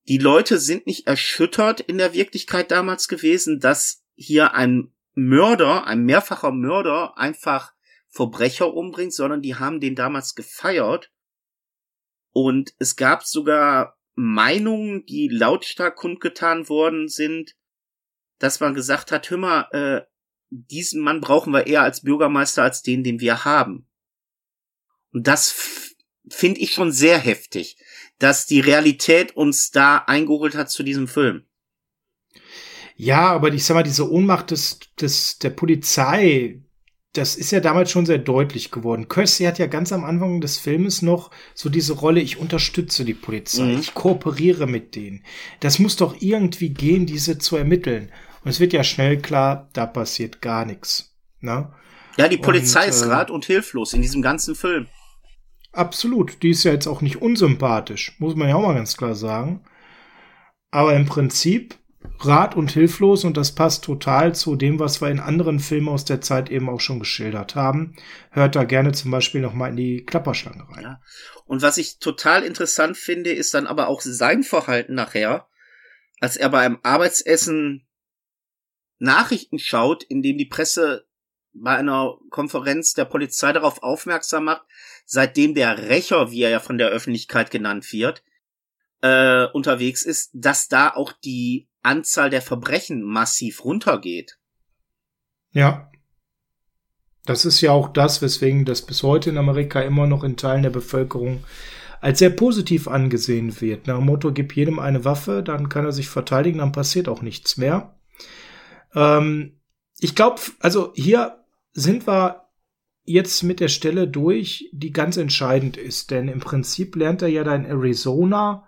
[0.09, 6.05] Die Leute sind nicht erschüttert in der Wirklichkeit damals gewesen, dass hier ein Mörder, ein
[6.05, 7.73] mehrfacher Mörder einfach
[8.09, 11.11] Verbrecher umbringt, sondern die haben den damals gefeiert.
[12.33, 17.57] Und es gab sogar Meinungen, die lautstark kundgetan worden sind,
[18.39, 20.03] dass man gesagt hat, hör mal, äh,
[20.51, 23.89] diesen Mann brauchen wir eher als Bürgermeister als den, den wir haben.
[25.13, 25.95] Und das
[26.29, 27.77] finde ich schon sehr heftig,
[28.19, 31.47] dass die Realität uns da eingeholt hat zu diesem Film.
[32.97, 36.63] Ja, aber ich sag mal, diese Ohnmacht des, des, der Polizei,
[37.15, 39.09] das ist ja damals schon sehr deutlich geworden.
[39.09, 43.15] Kirsty hat ja ganz am Anfang des Filmes noch so diese Rolle, ich unterstütze die
[43.15, 43.79] Polizei, mhm.
[43.79, 45.25] ich kooperiere mit denen.
[45.61, 48.11] Das muss doch irgendwie gehen, diese zu ermitteln.
[48.43, 51.15] Und es wird ja schnell klar, da passiert gar nichts.
[51.41, 51.73] Ne?
[52.17, 54.89] Ja, die Polizei und, ist äh, rat und hilflos in diesem ganzen Film.
[55.73, 56.43] Absolut.
[56.43, 59.63] Die ist ja jetzt auch nicht unsympathisch, muss man ja auch mal ganz klar sagen.
[60.73, 61.77] Aber im Prinzip
[62.21, 66.05] rat und hilflos und das passt total zu dem, was wir in anderen Filmen aus
[66.05, 67.95] der Zeit eben auch schon geschildert haben.
[68.31, 70.83] Hört da gerne zum Beispiel noch mal in die Klapperschlange rein.
[70.83, 71.01] Ja.
[71.45, 75.49] Und was ich total interessant finde, ist dann aber auch sein Verhalten nachher,
[76.21, 77.87] als er bei einem Arbeitsessen
[78.99, 81.07] Nachrichten schaut, in dem die Presse
[81.53, 84.63] bei einer Konferenz der Polizei darauf aufmerksam macht,
[85.05, 88.25] seitdem der Rächer, wie er ja von der Öffentlichkeit genannt wird,
[89.05, 94.39] äh, unterwegs ist, dass da auch die Anzahl der Verbrechen massiv runtergeht.
[95.53, 95.91] Ja.
[97.27, 100.63] Das ist ja auch das, weswegen das bis heute in Amerika immer noch in Teilen
[100.63, 101.45] der Bevölkerung
[102.01, 103.87] als sehr positiv angesehen wird.
[103.87, 107.23] Nach dem Motto, gib jedem eine Waffe, dann kann er sich verteidigen, dann passiert auch
[107.23, 107.99] nichts mehr.
[108.95, 109.61] Ähm,
[110.01, 112.49] ich glaube, also hier sind wir
[113.05, 117.45] jetzt mit der Stelle durch, die ganz entscheidend ist, denn im Prinzip lernt er ja
[117.45, 118.67] da in Arizona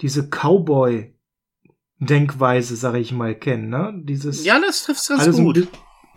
[0.00, 1.12] diese Cowboy
[1.98, 3.94] Denkweise, sag ich mal, kennen, ne?
[4.04, 5.56] Dieses Ja, das trifft's ganz gut.
[5.56, 5.66] So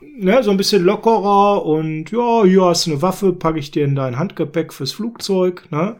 [0.01, 3.85] ne, so ein bisschen lockerer und ja, hier hast du eine Waffe, packe ich dir
[3.85, 5.97] in dein Handgepäck fürs Flugzeug, ne?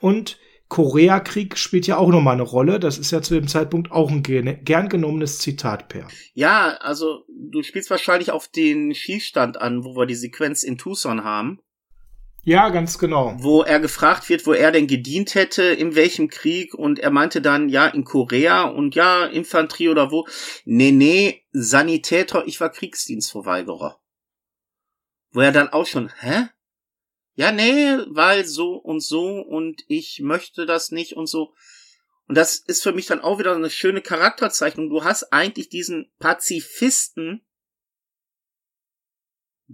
[0.00, 2.80] Und Koreakrieg spielt ja auch nochmal eine Rolle.
[2.80, 6.08] Das ist ja zu dem Zeitpunkt auch ein gern genommenes Zitat, Per.
[6.32, 11.24] Ja, also du spielst wahrscheinlich auf den Schießstand an, wo wir die Sequenz in Tucson
[11.24, 11.60] haben.
[12.44, 13.36] Ja, ganz genau.
[13.38, 17.40] Wo er gefragt wird, wo er denn gedient hätte, in welchem Krieg, und er meinte
[17.40, 20.26] dann, ja, in Korea und ja, Infanterie oder wo.
[20.64, 24.00] Nee, nee, Sanitäter, ich war Kriegsdienstverweigerer.
[25.30, 26.48] Wo er dann auch schon, hä?
[27.34, 31.54] ja, nee, weil so und so und ich möchte das nicht und so.
[32.28, 34.90] Und das ist für mich dann auch wieder eine schöne Charakterzeichnung.
[34.90, 37.44] Du hast eigentlich diesen Pazifisten,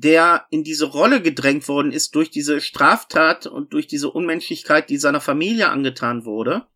[0.01, 4.97] der in diese Rolle gedrängt worden ist durch diese Straftat und durch diese Unmenschlichkeit, die
[4.97, 6.67] seiner Familie angetan wurde.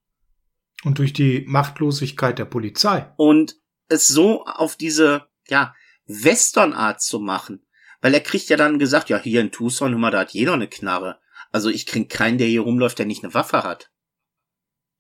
[0.83, 3.13] Und durch die Machtlosigkeit der Polizei.
[3.17, 3.57] Und
[3.89, 5.75] es so auf diese, ja,
[6.07, 7.65] Westernart zu machen.
[8.01, 10.67] Weil er kriegt ja dann gesagt, ja, hier in Tucson, mal, da hat jeder eine
[10.67, 11.21] Knarre.
[11.53, 13.93] Also ich krieg keinen, der hier rumläuft, der nicht eine Waffe hat.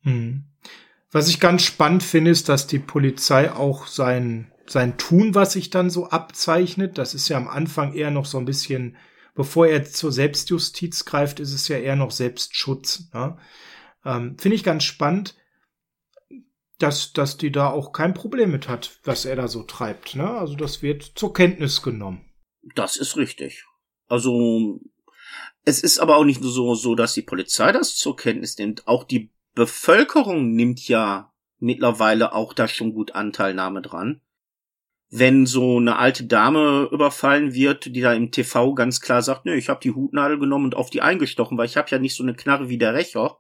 [0.03, 0.45] Hm.
[1.11, 5.71] Was ich ganz spannend finde, ist, dass die Polizei auch sein, sein Tun, was sich
[5.71, 8.97] dann so abzeichnet, das ist ja am Anfang eher noch so ein bisschen,
[9.35, 13.11] bevor er zur Selbstjustiz greift, ist es ja eher noch Selbstschutz.
[13.13, 13.37] Ne?
[14.05, 15.37] Ähm, finde ich ganz spannend,
[16.79, 20.17] dass, dass die da auch kein Problem mit hat, was er da so treibt.
[20.17, 20.29] Ne?
[20.29, 22.25] Also das wird zur Kenntnis genommen.
[22.75, 23.65] Das ist richtig.
[24.09, 24.81] Also,
[25.65, 28.87] es ist aber auch nicht nur so, so, dass die Polizei das zur Kenntnis nimmt.
[28.87, 34.21] Auch die Bevölkerung nimmt ja mittlerweile auch da schon gut Anteilnahme dran.
[35.15, 39.55] Wenn so eine alte Dame überfallen wird, die da im TV ganz klar sagt, nö,
[39.55, 42.23] ich habe die Hutnadel genommen und auf die eingestochen, weil ich habe ja nicht so
[42.23, 43.39] eine Knarre wie der Rächer.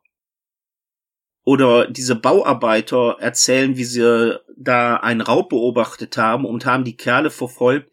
[1.45, 7.31] Oder diese Bauarbeiter erzählen, wie sie da einen Raub beobachtet haben und haben die Kerle
[7.31, 7.91] verfolgt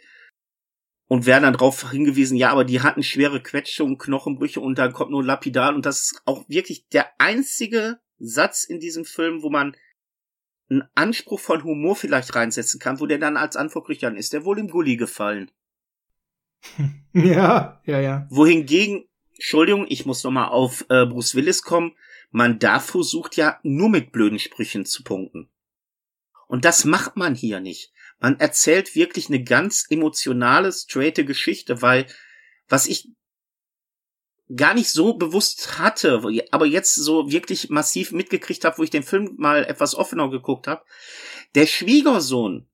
[1.08, 5.12] und werden dann darauf hingewiesen, ja, aber die hatten schwere Quetschungen, Knochenbrüche und dann kommt
[5.12, 9.74] nur Lapidal und das ist auch wirklich der einzige Satz in diesem Film, wo man
[10.70, 14.34] einen Anspruch von Humor vielleicht reinsetzen kann, wo der dann als Antwort kriegt, dann ist
[14.34, 15.52] der wohl im Gully gefallen.
[17.12, 18.28] Ja, ja, ja.
[18.30, 21.96] Wohingegen, Entschuldigung, ich muss nochmal auf äh, Bruce Willis kommen,
[22.30, 25.50] man da versucht ja nur mit blöden Sprüchen zu punkten.
[26.48, 27.92] Und das macht man hier nicht.
[28.20, 32.06] Man erzählt wirklich eine ganz emotionale, straighte Geschichte, weil
[32.68, 33.10] was ich
[34.56, 39.04] gar nicht so bewusst hatte, aber jetzt so wirklich massiv mitgekriegt habe, wo ich den
[39.04, 40.84] Film mal etwas offener geguckt habe.
[41.56, 42.68] Der Schwiegersohn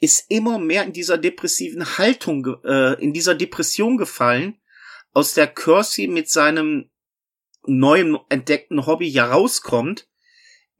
[0.00, 4.60] ist immer mehr in dieser depressiven Haltung, äh, in dieser Depression gefallen,
[5.12, 6.90] aus der Kersey mit seinem
[7.64, 10.08] neuen entdeckten Hobby ja rauskommt,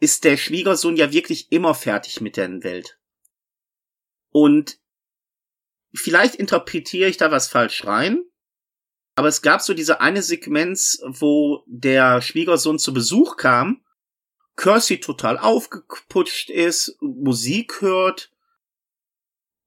[0.00, 2.98] ist der Schwiegersohn ja wirklich immer fertig mit der Welt.
[4.30, 4.78] Und
[5.94, 8.24] vielleicht interpretiere ich da was falsch rein,
[9.14, 13.84] aber es gab so diese eine Sequenz, wo der Schwiegersohn zu Besuch kam,
[14.56, 18.30] Kersey total aufgeputscht ist, Musik hört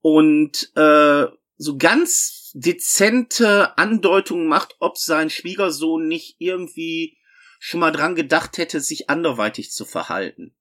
[0.02, 1.26] und äh,
[1.58, 7.18] so ganz dezente Andeutungen macht, ob sein Schwiegersohn nicht irgendwie
[7.60, 10.56] schon mal dran gedacht hätte, sich anderweitig zu verhalten.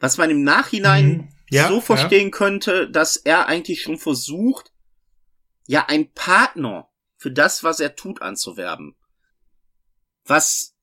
[0.00, 1.28] Was man im Nachhinein mhm.
[1.50, 2.36] ja, so verstehen ja.
[2.36, 4.71] könnte, dass er eigentlich schon versucht,
[5.72, 8.94] ja ein Partner für das, was er tut, anzuwerben.
[10.24, 10.76] Was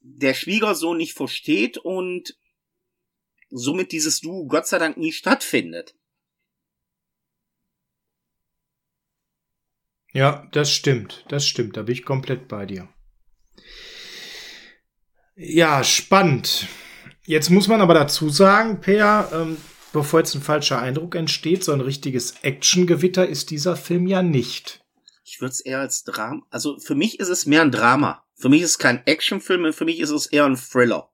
[0.00, 2.38] der Schwiegersohn nicht versteht und
[3.48, 5.94] somit dieses Du Gott sei Dank nie stattfindet.
[10.12, 12.90] Ja, das stimmt, das stimmt, da bin ich komplett bei dir.
[15.34, 16.68] Ja, spannend.
[17.24, 19.56] Jetzt muss man aber dazu sagen, Peer, ähm,
[19.96, 24.84] bevor jetzt ein falscher Eindruck entsteht, so ein richtiges Actiongewitter ist dieser Film ja nicht.
[25.24, 28.22] Ich würde es eher als Drama, also für mich ist es mehr ein Drama.
[28.34, 31.10] Für mich ist es kein Actionfilm, für mich ist es eher ein Thriller.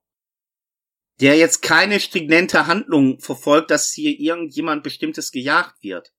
[1.21, 6.13] Der jetzt keine stringente Handlung verfolgt, dass hier irgendjemand bestimmtes gejagt wird.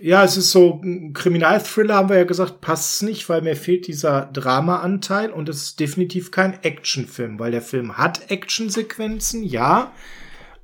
[0.00, 3.86] Ja, es ist so ein Kriminalthriller, haben wir ja gesagt, passt nicht, weil mir fehlt
[3.86, 9.92] dieser Drama-Anteil und es ist definitiv kein Actionfilm, weil der Film hat Actionsequenzen, ja,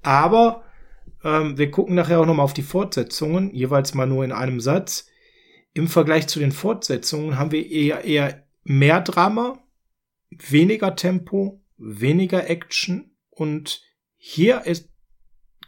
[0.05, 0.65] aber
[1.25, 5.09] ähm, wir gucken nachher auch nochmal auf die Fortsetzungen, jeweils mal nur in einem Satz.
[5.73, 9.59] Im Vergleich zu den Fortsetzungen haben wir eher, eher mehr Drama,
[10.31, 13.83] weniger Tempo, weniger Action und
[14.17, 14.89] hier ist,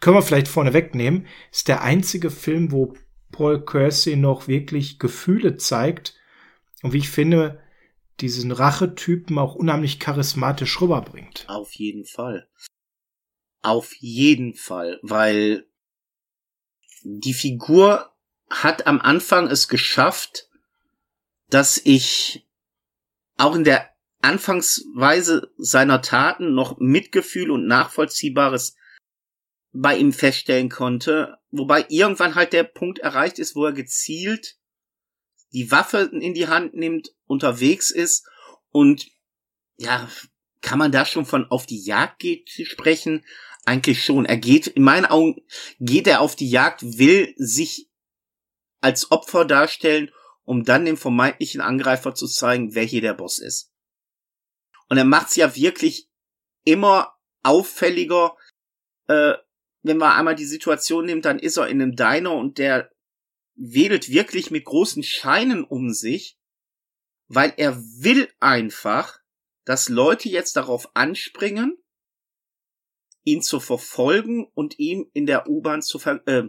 [0.00, 2.94] können wir vielleicht vorne wegnehmen, ist der einzige Film, wo
[3.32, 6.14] Paul Kersey noch wirklich Gefühle zeigt
[6.82, 7.60] und wie ich finde,
[8.20, 11.44] diesen Rachetypen auch unheimlich charismatisch rüberbringt.
[11.48, 12.48] Auf jeden Fall.
[13.66, 15.66] Auf jeden Fall, weil
[17.02, 18.14] die Figur
[18.48, 20.48] hat am Anfang es geschafft,
[21.50, 22.46] dass ich
[23.36, 23.90] auch in der
[24.22, 28.76] Anfangsweise seiner Taten noch Mitgefühl und Nachvollziehbares
[29.72, 34.58] bei ihm feststellen konnte, wobei irgendwann halt der Punkt erreicht ist, wo er gezielt
[35.52, 38.28] die Waffe in die Hand nimmt, unterwegs ist
[38.70, 39.08] und
[39.76, 40.08] ja,
[40.60, 43.24] kann man da schon von auf die Jagd geht sprechen?
[43.66, 44.24] Eigentlich schon.
[44.24, 45.42] Er geht, in meinen Augen,
[45.80, 47.90] geht er auf die Jagd, will sich
[48.80, 50.12] als Opfer darstellen,
[50.44, 53.72] um dann dem vermeintlichen Angreifer zu zeigen, wer hier der Boss ist.
[54.88, 56.08] Und er macht's ja wirklich
[56.64, 58.36] immer auffälliger.
[59.08, 59.34] Äh,
[59.82, 62.92] wenn man einmal die Situation nimmt, dann ist er in einem Diner und der
[63.56, 66.38] wedelt wirklich mit großen Scheinen um sich,
[67.26, 69.18] weil er will einfach,
[69.64, 71.76] dass Leute jetzt darauf anspringen
[73.26, 76.48] ihn zu verfolgen und ihm in der U-Bahn zu ver äh,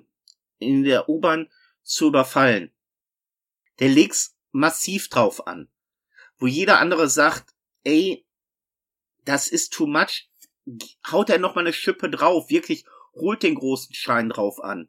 [0.60, 1.50] in der U-Bahn
[1.82, 2.72] zu überfallen.
[3.80, 5.70] Der legt's massiv drauf an.
[6.38, 8.28] Wo jeder andere sagt, ey,
[9.26, 10.30] das ist too much,
[11.12, 14.88] haut er noch mal eine Schippe drauf, wirklich holt den großen Schein drauf an.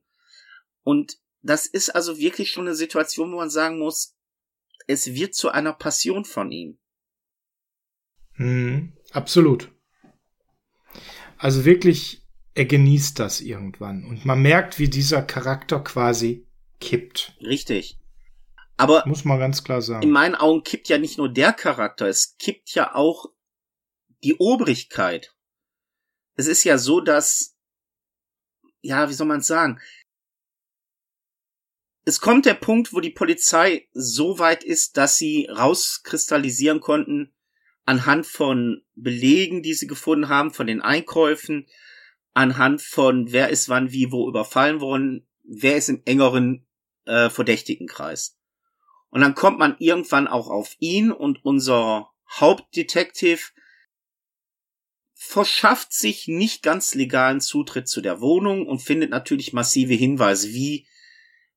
[0.82, 4.14] Und das ist also wirklich schon eine Situation, wo man sagen muss,
[4.86, 6.78] es wird zu einer Passion von ihm.
[8.32, 9.72] Hm, absolut.
[11.39, 12.22] Also wirklich,
[12.55, 14.05] er genießt das irgendwann.
[14.05, 16.47] Und man merkt, wie dieser Charakter quasi
[16.80, 17.36] kippt.
[17.41, 17.99] Richtig.
[18.76, 20.03] Aber muss man ganz klar sagen.
[20.03, 23.26] In meinen Augen kippt ja nicht nur der Charakter, es kippt ja auch
[24.22, 25.34] die Obrigkeit.
[26.36, 27.59] Es ist ja so, dass
[28.82, 29.80] ja, wie soll man sagen?
[32.05, 37.34] Es kommt der Punkt, wo die Polizei so weit ist, dass sie rauskristallisieren konnten,
[37.89, 41.66] anhand von Belegen, die sie gefunden haben, von den Einkäufen,
[42.34, 46.66] anhand von wer ist wann wie wo überfallen worden, wer ist im engeren
[47.07, 48.36] äh, Verdächtigenkreis.
[49.09, 53.55] Und dann kommt man irgendwann auch auf ihn und unser Hauptdetektiv
[55.14, 60.86] verschafft sich nicht ganz legalen Zutritt zu der Wohnung und findet natürlich massive Hinweise wie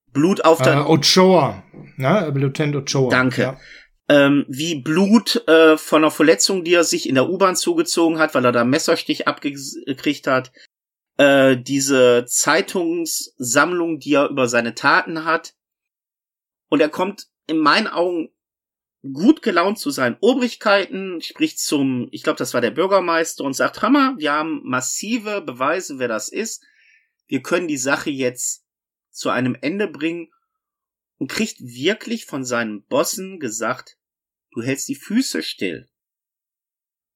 [0.06, 1.62] Blut auf der äh, Ochoa,
[1.96, 2.32] ne?
[2.34, 3.10] Lieutenant Ochoa.
[3.10, 3.42] Danke.
[3.42, 3.60] Ja.
[4.12, 8.34] Ähm, wie Blut äh, von einer Verletzung, die er sich in der U-Bahn zugezogen hat,
[8.34, 10.52] weil er da Messerstich abgekriegt hat.
[11.16, 15.54] Äh, diese Zeitungssammlung, die er über seine Taten hat.
[16.68, 18.28] Und er kommt in meinen Augen
[19.14, 23.80] gut gelaunt zu seinen Obrigkeiten, spricht zum, ich glaube, das war der Bürgermeister und sagt,
[23.80, 26.62] Hammer, wir haben massive Beweise, wer das ist.
[27.28, 28.66] Wir können die Sache jetzt
[29.10, 30.30] zu einem Ende bringen
[31.16, 33.96] und kriegt wirklich von seinen Bossen gesagt,
[34.54, 35.88] du hältst die Füße still.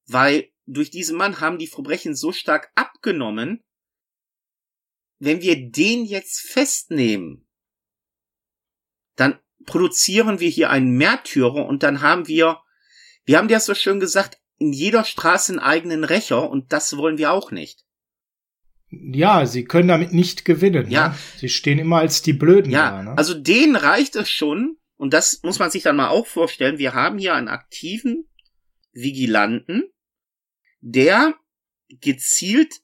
[0.07, 3.64] Weil durch diesen Mann haben die Verbrechen so stark abgenommen,
[5.18, 7.47] wenn wir den jetzt festnehmen,
[9.14, 12.61] dann produzieren wir hier einen Märtyrer und dann haben wir,
[13.24, 17.18] wir haben dir so schön gesagt, in jeder Straße einen eigenen Rächer und das wollen
[17.18, 17.84] wir auch nicht.
[18.89, 20.91] Ja, sie können damit nicht gewinnen.
[20.91, 21.09] Ja.
[21.09, 21.14] Ne?
[21.37, 23.03] Sie stehen immer als die Blöden ja, da.
[23.03, 23.18] Ne?
[23.18, 26.94] Also denen reicht es schon, und das muss man sich dann mal auch vorstellen, wir
[26.94, 28.28] haben hier einen aktiven
[28.92, 29.92] Vigilanten,
[30.80, 31.34] der
[31.88, 32.80] gezielt,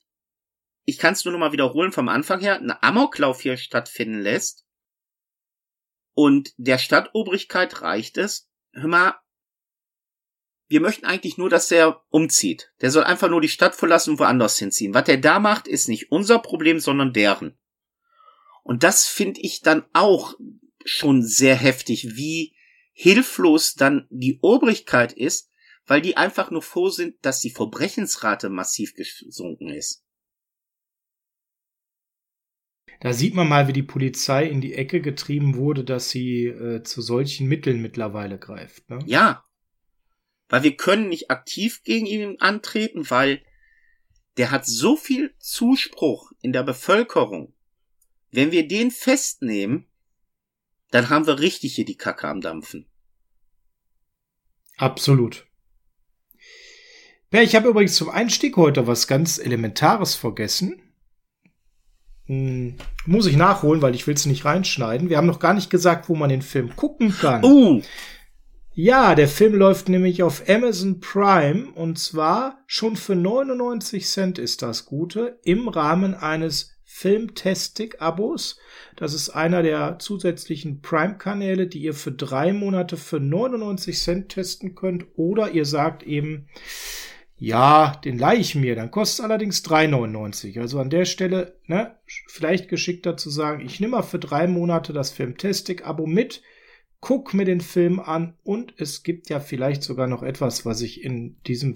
[0.85, 4.67] ich kann es nur noch mal wiederholen vom Anfang her, einen Amoklauf hier stattfinden lässt,
[6.15, 9.15] und der Stadtobrigkeit reicht es, hör mal,
[10.69, 12.73] wir möchten eigentlich nur, dass der umzieht.
[12.81, 14.95] Der soll einfach nur die Stadt verlassen und woanders hinziehen.
[14.95, 17.59] Was der da macht, ist nicht unser Problem, sondern deren.
[18.63, 20.35] Und das finde ich dann auch
[20.85, 22.55] schon sehr heftig, wie
[22.93, 25.51] hilflos dann die Obrigkeit ist,
[25.87, 30.05] weil die einfach nur froh sind, dass die Verbrechensrate massiv gesunken ist.
[33.01, 36.85] Da sieht man mal, wie die Polizei in die Ecke getrieben wurde, dass sie äh,
[36.85, 38.89] zu solchen Mitteln mittlerweile greift.
[38.89, 39.01] Ne?
[39.07, 39.45] Ja.
[40.49, 43.43] Weil wir können nicht aktiv gegen ihn antreten, weil
[44.37, 47.53] der hat so viel Zuspruch in der Bevölkerung.
[48.31, 49.89] Wenn wir den festnehmen,
[50.93, 52.87] dann haben wir richtig hier die Kacke am Dampfen.
[54.77, 55.47] Absolut.
[57.33, 60.83] Ja, ich habe übrigens zum Einstieg heute was ganz Elementares vergessen.
[62.27, 62.77] Hm,
[63.07, 65.09] muss ich nachholen, weil ich will es nicht reinschneiden.
[65.09, 67.43] Wir haben noch gar nicht gesagt, wo man den Film gucken kann.
[67.43, 67.83] Uh.
[68.75, 74.63] Ja, der Film läuft nämlich auf Amazon Prime und zwar schon für 99 Cent ist
[74.63, 78.61] das Gute im Rahmen eines Filmtastic-Abos.
[78.97, 84.75] Das ist einer der zusätzlichen Prime-Kanäle, die ihr für drei Monate für 99 Cent testen
[84.75, 85.07] könnt.
[85.17, 86.49] Oder ihr sagt eben,
[87.39, 90.61] ja, den leih ich mir, dann kostet es allerdings 3,99.
[90.61, 91.97] Also an der Stelle, ne,
[92.29, 96.43] vielleicht geschickter zu sagen, ich nehme mal für drei Monate das Filmtastic-Abo mit,
[97.01, 101.03] guck mir den Film an und es gibt ja vielleicht sogar noch etwas, was ich
[101.03, 101.75] in diesem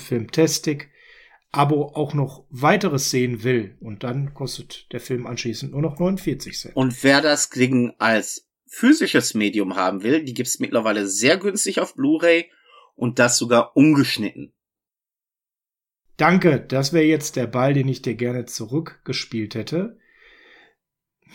[1.52, 3.76] Filmtastic-Abo auch noch weiteres sehen will.
[3.80, 6.76] Und dann kostet der Film anschließend nur noch 49 Cent.
[6.76, 11.94] Und wer das Ding als physisches Medium haben will, die gibt's mittlerweile sehr günstig auf
[11.94, 12.50] Blu-ray
[12.94, 14.52] und das sogar ungeschnitten.
[16.16, 19.98] Danke, das wäre jetzt der Ball, den ich dir gerne zurückgespielt hätte.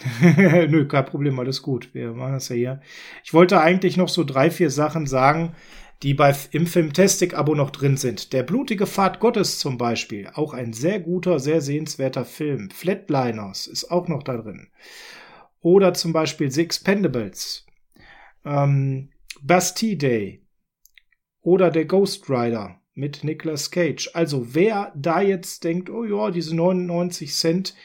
[0.21, 1.93] Nö, kein Problem, alles gut.
[1.93, 2.81] Wir machen das ja hier.
[3.23, 5.55] Ich wollte eigentlich noch so drei, vier Sachen sagen,
[6.03, 8.33] die bei, im Filmtastic-Abo noch drin sind.
[8.33, 10.29] Der blutige Pfad Gottes zum Beispiel.
[10.33, 12.71] Auch ein sehr guter, sehr sehenswerter Film.
[12.71, 14.69] Flatliners ist auch noch da drin.
[15.59, 17.67] Oder zum Beispiel The Expendables.
[18.43, 19.09] Ähm,
[19.41, 20.47] Bastille Day.
[21.41, 24.09] Oder der Ghost Rider mit Nicolas Cage.
[24.13, 27.75] Also wer da jetzt denkt, oh ja, diese 99 Cent,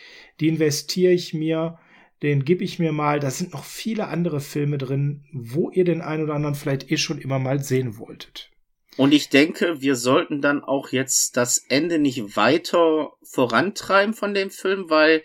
[0.40, 1.78] die investiere ich mir,
[2.22, 3.20] den gebe ich mir mal.
[3.20, 6.96] Da sind noch viele andere Filme drin, wo ihr den einen oder anderen vielleicht eh
[6.96, 8.50] schon immer mal sehen wolltet.
[8.96, 14.50] Und ich denke, wir sollten dann auch jetzt das Ende nicht weiter vorantreiben von dem
[14.50, 15.22] Film, weil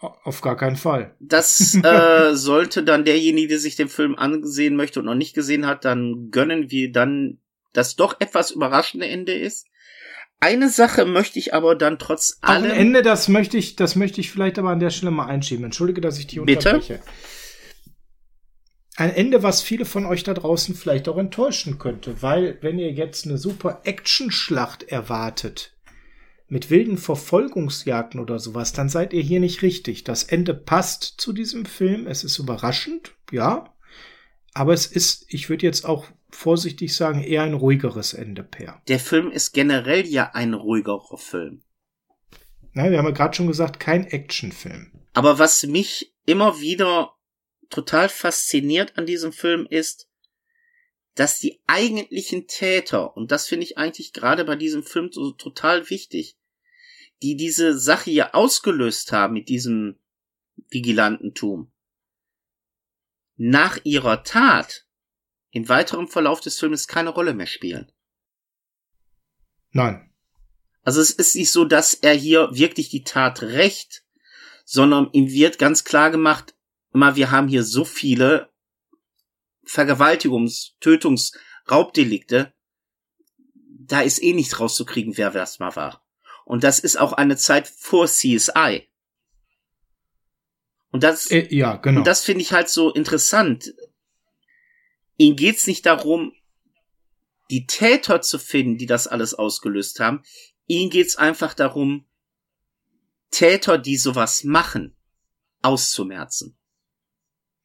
[0.00, 1.14] auf gar keinen Fall.
[1.20, 5.66] Das äh, sollte dann derjenige, der sich den Film ansehen möchte und noch nicht gesehen
[5.66, 7.38] hat, dann gönnen wir dann
[7.72, 9.66] das doch etwas überraschende Ende ist.
[10.42, 12.64] Eine Sache möchte ich aber dann trotz allem.
[12.64, 15.64] Ein Ende, das möchte ich, das möchte ich vielleicht aber an der Stelle mal einschieben.
[15.64, 16.94] Entschuldige, dass ich die unterbreche.
[16.94, 17.04] Bitte?
[18.96, 22.90] Ein Ende, was viele von euch da draußen vielleicht auch enttäuschen könnte, weil wenn ihr
[22.90, 25.76] jetzt eine super Action-Schlacht erwartet,
[26.48, 30.02] mit wilden Verfolgungsjagden oder sowas, dann seid ihr hier nicht richtig.
[30.02, 32.08] Das Ende passt zu diesem Film.
[32.08, 33.72] Es ist überraschend, ja.
[34.54, 38.82] Aber es ist, ich würde jetzt auch vorsichtig sagen, eher ein ruhigeres Ende, Per.
[38.88, 41.62] Der Film ist generell ja ein ruhigerer Film.
[42.72, 44.92] Na, wir haben ja gerade schon gesagt, kein Actionfilm.
[45.12, 47.14] Aber was mich immer wieder
[47.68, 50.08] total fasziniert an diesem Film ist,
[51.14, 55.90] dass die eigentlichen Täter, und das finde ich eigentlich gerade bei diesem Film so total
[55.90, 56.38] wichtig,
[57.22, 59.98] die diese Sache hier ausgelöst haben mit diesem
[60.70, 61.70] Vigilantentum,
[63.36, 64.86] nach ihrer Tat
[65.52, 67.92] im weiteren Verlauf des Filmes keine Rolle mehr spielen.
[69.70, 70.10] Nein.
[70.82, 74.02] Also es ist nicht so, dass er hier wirklich die Tat rächt,
[74.64, 76.54] sondern ihm wird ganz klar gemacht,
[76.92, 78.50] immer wir haben hier so viele
[79.64, 81.36] Vergewaltigungs-, Tötungs-,
[81.70, 82.52] Raubdelikte,
[83.54, 86.04] da ist eh nichts rauszukriegen, wer das mal war.
[86.44, 88.88] Und das ist auch eine Zeit vor CSI.
[90.90, 92.00] Und das, äh, ja, genau.
[92.00, 93.74] Und das finde ich halt so interessant.
[95.22, 96.32] Ihm geht's nicht darum,
[97.48, 100.24] die Täter zu finden, die das alles ausgelöst haben.
[100.66, 102.06] Ihm geht's einfach darum,
[103.30, 104.96] Täter, die sowas machen,
[105.62, 106.58] auszumerzen.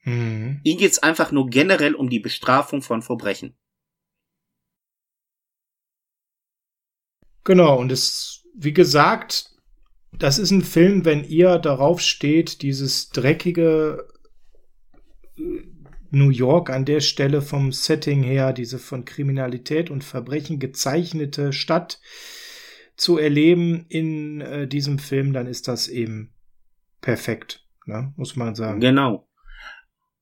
[0.03, 0.61] Mhm.
[0.63, 3.57] Ihm geht's einfach nur generell um die Bestrafung von Verbrechen.
[7.43, 9.55] Genau, und es, wie gesagt,
[10.11, 14.07] das ist ein Film, wenn ihr darauf steht, dieses dreckige
[15.39, 15.63] äh,
[16.11, 21.99] New York an der Stelle vom Setting her, diese von Kriminalität und Verbrechen gezeichnete Stadt
[22.95, 26.33] zu erleben in äh, diesem Film, dann ist das eben
[27.01, 28.13] perfekt, ne?
[28.17, 28.79] muss man sagen.
[28.79, 29.27] Genau.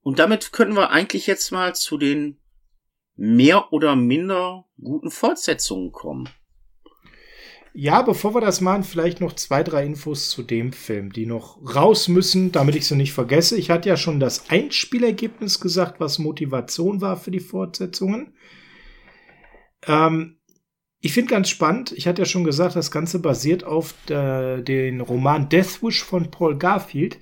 [0.01, 2.37] Und damit können wir eigentlich jetzt mal zu den
[3.15, 6.29] mehr oder minder guten Fortsetzungen kommen.
[7.77, 11.59] Ja, bevor wir das machen, vielleicht noch zwei, drei Infos zu dem Film, die noch
[11.75, 13.57] raus müssen, damit ich sie nicht vergesse.
[13.57, 18.33] Ich hatte ja schon das Einspielergebnis gesagt, was Motivation war für die Fortsetzungen.
[19.85, 20.37] Ähm,
[21.01, 25.01] ich finde ganz spannend, ich hatte ja schon gesagt, das Ganze basiert auf der, den
[25.01, 27.19] Roman Death Wish von Paul Garfield.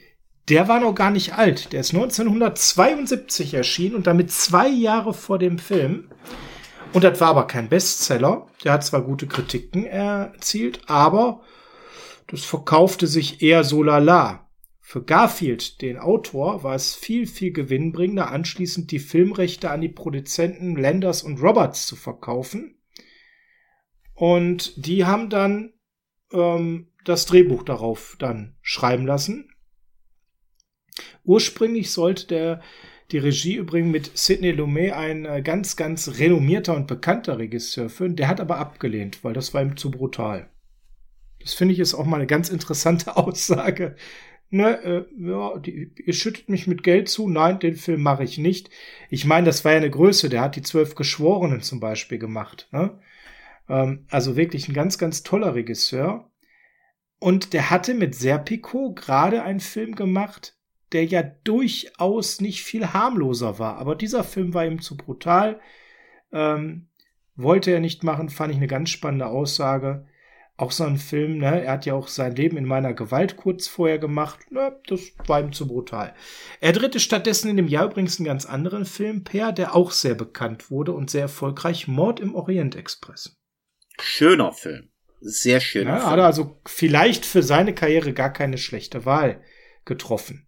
[0.49, 1.73] Der war noch gar nicht alt.
[1.73, 6.09] Der ist 1972 erschienen und damit zwei Jahre vor dem Film.
[6.93, 8.47] Und das war aber kein Bestseller.
[8.63, 11.41] Der hat zwar gute Kritiken erzielt, aber
[12.27, 14.47] das verkaufte sich eher so lala.
[14.79, 20.75] Für Garfield, den Autor, war es viel, viel gewinnbringender, anschließend die Filmrechte an die Produzenten
[20.75, 22.77] Landers und Roberts zu verkaufen.
[24.13, 25.73] Und die haben dann
[26.31, 29.49] ähm, das Drehbuch darauf dann schreiben lassen.
[31.23, 32.61] Ursprünglich sollte der
[33.11, 38.15] die Regie übrigens mit Sidney Lumet, ein äh, ganz, ganz renommierter und bekannter Regisseur führen.
[38.15, 40.49] Der hat aber abgelehnt, weil das war ihm zu brutal.
[41.39, 43.95] Das finde ich ist auch mal eine ganz interessante Aussage.
[44.49, 47.27] Ne, äh, ja, die, ihr schüttet mich mit Geld zu.
[47.27, 48.69] Nein, den Film mache ich nicht.
[49.09, 50.29] Ich meine, das war ja eine Größe.
[50.29, 52.69] Der hat die zwölf Geschworenen zum Beispiel gemacht.
[52.71, 52.99] Ne?
[53.67, 56.31] Ähm, also wirklich ein ganz, ganz toller Regisseur.
[57.19, 60.57] Und der hatte mit Serpico gerade einen Film gemacht,
[60.93, 63.77] der ja durchaus nicht viel harmloser war.
[63.77, 65.59] Aber dieser Film war ihm zu brutal.
[66.31, 66.87] Ähm,
[67.35, 70.05] wollte er nicht machen, fand ich eine ganz spannende Aussage.
[70.55, 71.63] Auch so ein Film, ne?
[71.63, 74.51] Er hat ja auch sein Leben in meiner Gewalt kurz vorher gemacht.
[74.51, 76.13] Ne, das war ihm zu brutal.
[76.61, 80.13] Er drehte stattdessen in dem Jahr übrigens einen ganz anderen Film, Per, der auch sehr
[80.13, 83.35] bekannt wurde und sehr erfolgreich, Mord im Orient Express.
[83.99, 84.89] Schöner Film.
[85.21, 86.11] Sehr schöner ja, Film.
[86.11, 89.41] Hat er also vielleicht für seine Karriere gar keine schlechte Wahl
[89.85, 90.47] getroffen.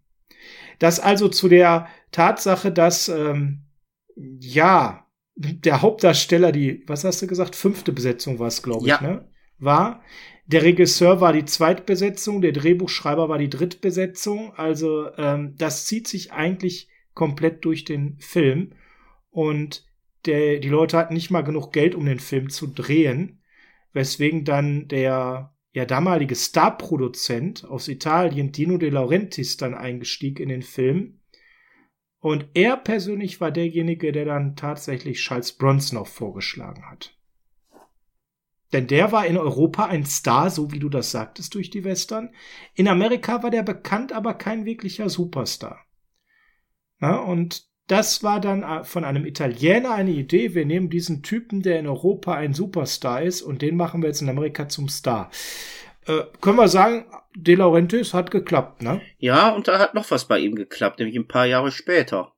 [0.78, 3.66] Das also zu der Tatsache, dass ähm,
[4.16, 5.06] ja
[5.36, 9.00] der Hauptdarsteller die, was hast du gesagt, fünfte Besetzung war es, glaube ich, ja.
[9.00, 9.28] ne?
[9.58, 10.02] War.
[10.46, 14.54] Der Regisseur war die Zweitbesetzung, der Drehbuchschreiber war die Drittbesetzung.
[14.54, 18.72] Also ähm, das zieht sich eigentlich komplett durch den Film.
[19.30, 19.84] Und
[20.24, 23.42] der, die Leute hatten nicht mal genug Geld, um den Film zu drehen,
[23.92, 30.62] weswegen dann der ja damalige Starproduzent aus Italien, Dino De Laurentiis, dann eingestieg in den
[30.62, 31.20] Film.
[32.18, 37.14] Und er persönlich war derjenige, der dann tatsächlich Charles Bronson auch vorgeschlagen hat.
[38.72, 42.34] Denn der war in Europa ein Star, so wie du das sagtest, durch die Western.
[42.72, 45.84] In Amerika war der bekannt, aber kein wirklicher Superstar.
[47.00, 50.54] Na, und das war dann äh, von einem Italiener eine Idee.
[50.54, 54.22] Wir nehmen diesen Typen, der in Europa ein Superstar ist, und den machen wir jetzt
[54.22, 55.30] in Amerika zum Star.
[56.06, 59.02] Äh, können wir sagen, De Laurentiis hat geklappt, ne?
[59.18, 62.32] Ja, und da hat noch was bei ihm geklappt, nämlich ein paar Jahre später.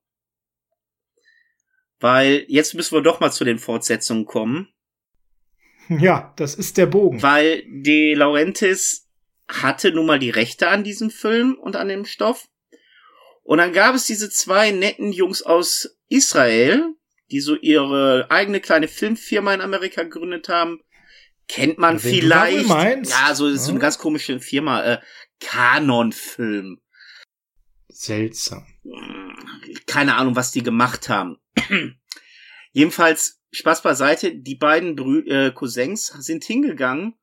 [2.01, 4.69] Weil jetzt müssen wir doch mal zu den Fortsetzungen kommen.
[5.89, 7.23] Ja, das ist der Bogen.
[7.23, 9.09] Weil De Laurentiis
[9.49, 12.47] hatte nun mal die Rechte an diesem Film und an dem Stoff.
[13.49, 16.95] Und dann gab es diese zwei netten Jungs aus Israel,
[17.31, 20.83] die so ihre eigene kleine Filmfirma in Amerika gegründet haben.
[21.49, 23.09] Kennt man Wenn du vielleicht.
[23.09, 24.85] Ja, so ist so eine ganz komische Firma.
[24.85, 25.01] Äh,
[25.41, 26.83] Canon Film.
[27.89, 28.67] Seltsam.
[29.87, 31.39] Keine Ahnung, was die gemacht haben.
[32.73, 37.15] Jedenfalls, Spaß beiseite, die beiden Brü äh, Cousins sind hingegangen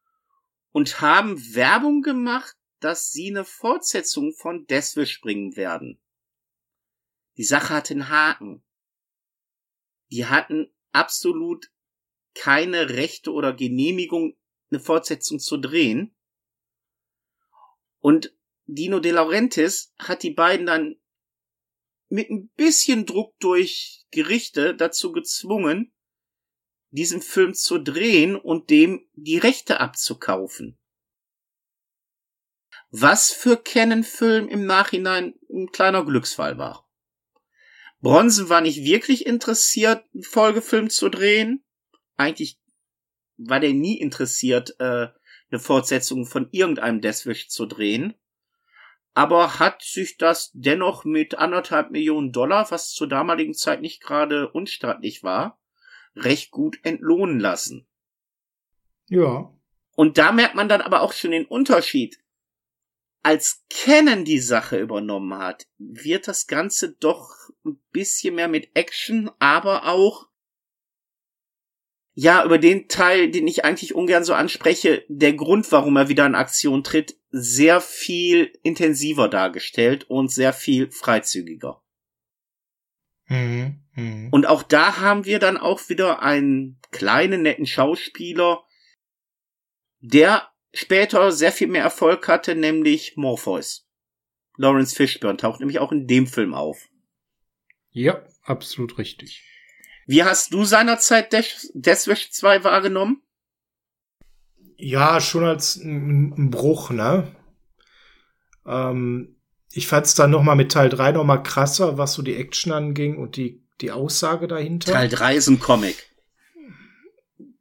[0.71, 5.99] und haben Werbung gemacht, dass sie eine Fortsetzung von Deathwish bringen werden.
[7.37, 8.63] Die Sache hatte einen Haken.
[10.11, 11.71] Die hatten absolut
[12.33, 14.37] keine Rechte oder Genehmigung,
[14.69, 16.15] eine Fortsetzung zu drehen.
[17.99, 20.95] Und Dino De Laurentiis hat die beiden dann
[22.09, 25.93] mit ein bisschen Druck durch Gerichte dazu gezwungen,
[26.91, 30.77] diesen Film zu drehen und dem die Rechte abzukaufen.
[32.89, 36.84] Was für Canon Film im Nachhinein ein kleiner Glücksfall war.
[38.01, 41.63] Bronson war nicht wirklich interessiert, einen Folgefilm zu drehen.
[42.17, 42.59] Eigentlich
[43.37, 45.07] war der nie interessiert, äh,
[45.51, 48.15] eine Fortsetzung von irgendeinem Deathwish zu drehen
[49.15, 54.51] aber hat sich das dennoch mit anderthalb Millionen Dollar, was zur damaligen Zeit nicht gerade
[54.51, 55.57] unstattlich war,
[56.17, 57.87] recht gut entlohnen lassen.
[59.07, 59.49] Ja.
[59.95, 62.19] Und da merkt man dann aber auch schon den Unterschied.
[63.25, 69.31] Als Canon die Sache übernommen hat, wird das Ganze doch ein bisschen mehr mit Action,
[69.39, 70.27] aber auch
[72.13, 76.27] ja, über den Teil, den ich eigentlich ungern so anspreche, der Grund, warum er wieder
[76.27, 81.81] in Aktion tritt, sehr viel intensiver dargestellt und sehr viel freizügiger.
[83.25, 83.83] Mhm.
[83.95, 84.29] Mhm.
[84.29, 88.63] Und auch da haben wir dann auch wieder einen kleinen, netten Schauspieler,
[89.99, 93.87] der später sehr viel mehr Erfolg hatte, nämlich Morpheus.
[94.57, 96.89] Lawrence Fishburne taucht nämlich auch in dem Film auf.
[97.91, 99.43] Ja, absolut richtig.
[100.05, 103.21] Wie hast du seinerzeit Death Deathwish 2 wahrgenommen?
[104.77, 107.35] Ja, schon als ein, ein Bruch, ne?
[108.65, 109.35] Ähm,
[109.71, 112.35] ich fand es dann noch mal mit Teil 3 noch mal krasser, was so die
[112.35, 114.91] Action anging und die, die Aussage dahinter.
[114.91, 116.09] Teil 3 ist ein Comic.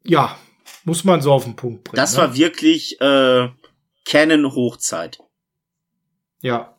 [0.03, 0.39] Ja,
[0.85, 1.97] muss man so auf den Punkt bringen.
[1.97, 2.18] Das ne?
[2.18, 3.49] war wirklich äh,
[4.05, 5.18] Canon Hochzeit.
[6.41, 6.76] Ja.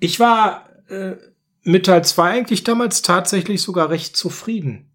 [0.00, 1.16] Ich war äh,
[1.62, 4.90] mit Teil 2 eigentlich damals tatsächlich sogar recht zufrieden.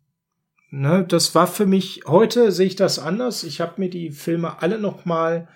[0.75, 3.43] Ne, das war für mich, heute sehe ich das anders.
[3.43, 5.47] Ich habe mir die Filme alle noch mal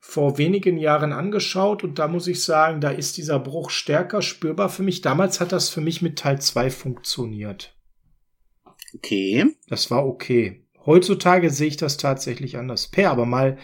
[0.00, 4.68] vor wenigen Jahren angeschaut und da muss ich sagen, da ist dieser Bruch stärker spürbar
[4.68, 5.00] für mich.
[5.00, 7.76] Damals hat das für mich mit Teil 2 funktioniert.
[8.96, 9.46] Okay.
[9.68, 10.66] Das war okay.
[10.88, 12.88] Heutzutage sehe ich das tatsächlich anders.
[12.88, 13.58] Per, aber mal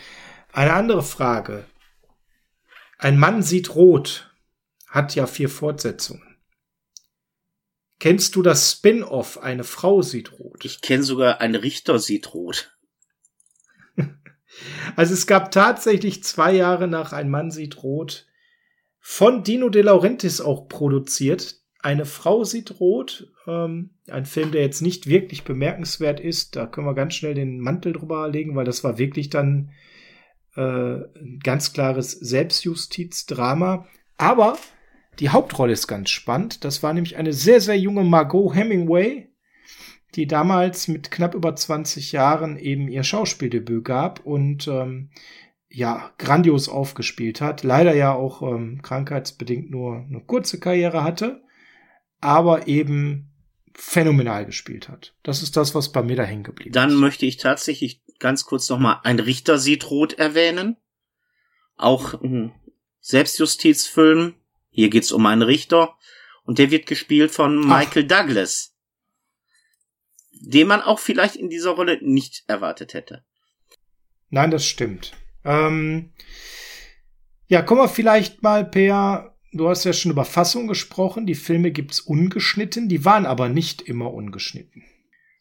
[0.52, 1.64] eine andere Frage.
[2.98, 4.30] Ein Mann sieht rot
[4.86, 6.36] hat ja vier Fortsetzungen.
[7.98, 10.66] Kennst du das Spin-off Eine Frau sieht rot?
[10.66, 12.76] Ich kenne sogar ein Richter sieht rot.
[14.94, 18.26] Also es gab tatsächlich zwei Jahre nach Ein Mann sieht rot
[19.00, 21.63] von Dino De Laurentiis auch produziert.
[21.84, 23.30] Eine Frau sieht rot.
[23.46, 26.56] Ähm, ein Film, der jetzt nicht wirklich bemerkenswert ist.
[26.56, 29.70] Da können wir ganz schnell den Mantel drüber legen, weil das war wirklich dann
[30.56, 33.86] äh, ein ganz klares Selbstjustizdrama.
[34.16, 34.56] Aber
[35.18, 36.64] die Hauptrolle ist ganz spannend.
[36.64, 39.28] Das war nämlich eine sehr, sehr junge Margot Hemingway,
[40.14, 45.10] die damals mit knapp über 20 Jahren eben ihr Schauspieldebüt gab und ähm,
[45.68, 47.62] ja, grandios aufgespielt hat.
[47.62, 51.43] Leider ja auch ähm, krankheitsbedingt nur eine kurze Karriere hatte,
[52.24, 53.30] aber eben
[53.74, 55.14] phänomenal gespielt hat.
[55.22, 56.96] Das ist das, was bei mir da hängen geblieben Dann ist.
[56.96, 60.76] möchte ich tatsächlich ganz kurz nochmal ein Richter sieht rot erwähnen.
[61.76, 62.54] Auch ein
[63.00, 64.34] Selbstjustizfilm.
[64.70, 65.96] Hier geht's um einen Richter.
[66.44, 67.80] Und der wird gespielt von Ach.
[67.80, 68.74] Michael Douglas.
[70.32, 73.24] Den man auch vielleicht in dieser Rolle nicht erwartet hätte.
[74.30, 75.12] Nein, das stimmt.
[75.44, 76.12] Ähm,
[77.46, 81.26] ja, kommen wir vielleicht mal, Per, du hast ja schon über Fassung gesprochen.
[81.26, 84.84] Die Filme gibt's ungeschnitten, die waren aber nicht immer ungeschnitten.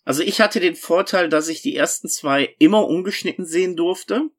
[0.05, 4.30] Also ich hatte den Vorteil, dass ich die ersten zwei immer ungeschnitten sehen durfte,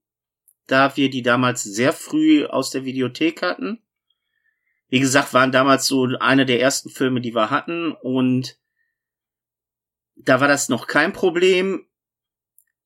[0.66, 3.82] da wir die damals sehr früh aus der Videothek hatten.
[4.88, 8.58] Wie gesagt, waren damals so eine der ersten Filme, die wir hatten und
[10.16, 11.86] da war das noch kein Problem.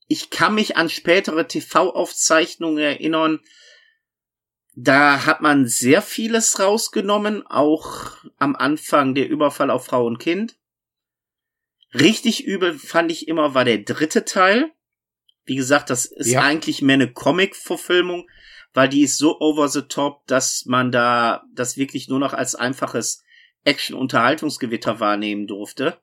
[0.07, 3.41] Ich kann mich an spätere TV-Aufzeichnungen erinnern.
[4.81, 10.57] Da hat man sehr vieles rausgenommen, auch am Anfang der Überfall auf Frau und Kind.
[11.95, 14.70] Richtig übel fand ich immer war der dritte Teil.
[15.45, 16.43] Wie gesagt, das ist ja.
[16.43, 18.29] eigentlich mehr eine Comic-Verfilmung,
[18.72, 22.55] weil die ist so over the top, dass man da das wirklich nur noch als
[22.55, 23.24] einfaches
[23.64, 26.01] Action-Unterhaltungsgewitter wahrnehmen durfte.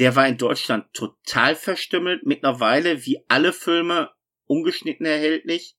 [0.00, 4.10] Der war in Deutschland total verstümmelt, mittlerweile wie alle Filme
[4.46, 5.76] ungeschnitten erhältlich.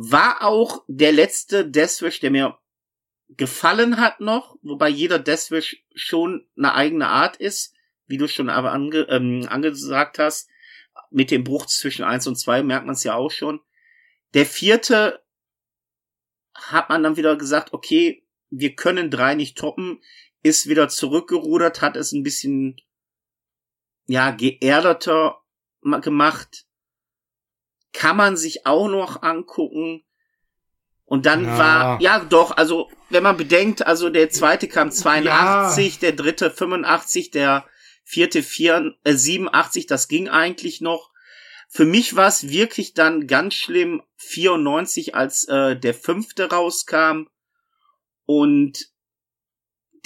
[0.00, 2.56] War auch der letzte Deathwish, der mir
[3.30, 7.74] gefallen hat noch, wobei jeder Deathwish schon eine eigene Art ist,
[8.06, 10.48] wie du schon aber ange, ähm, angesagt hast.
[11.10, 13.60] Mit dem Bruch zwischen eins und zwei merkt man es ja auch schon.
[14.34, 15.20] Der vierte
[16.54, 20.00] hat man dann wieder gesagt, okay, wir können drei nicht toppen,
[20.44, 22.80] ist wieder zurückgerudert, hat es ein bisschen,
[24.06, 25.42] ja, geerdeter
[25.82, 26.67] gemacht.
[27.92, 30.04] Kann man sich auch noch angucken.
[31.04, 31.58] Und dann ja.
[31.58, 36.00] war, ja doch, also wenn man bedenkt, also der zweite kam 82, ja.
[36.00, 37.64] der dritte 85, der
[38.04, 41.10] vierte vier, äh, 87, das ging eigentlich noch.
[41.68, 47.28] Für mich war es wirklich dann ganz schlimm 94, als äh, der fünfte rauskam.
[48.26, 48.90] Und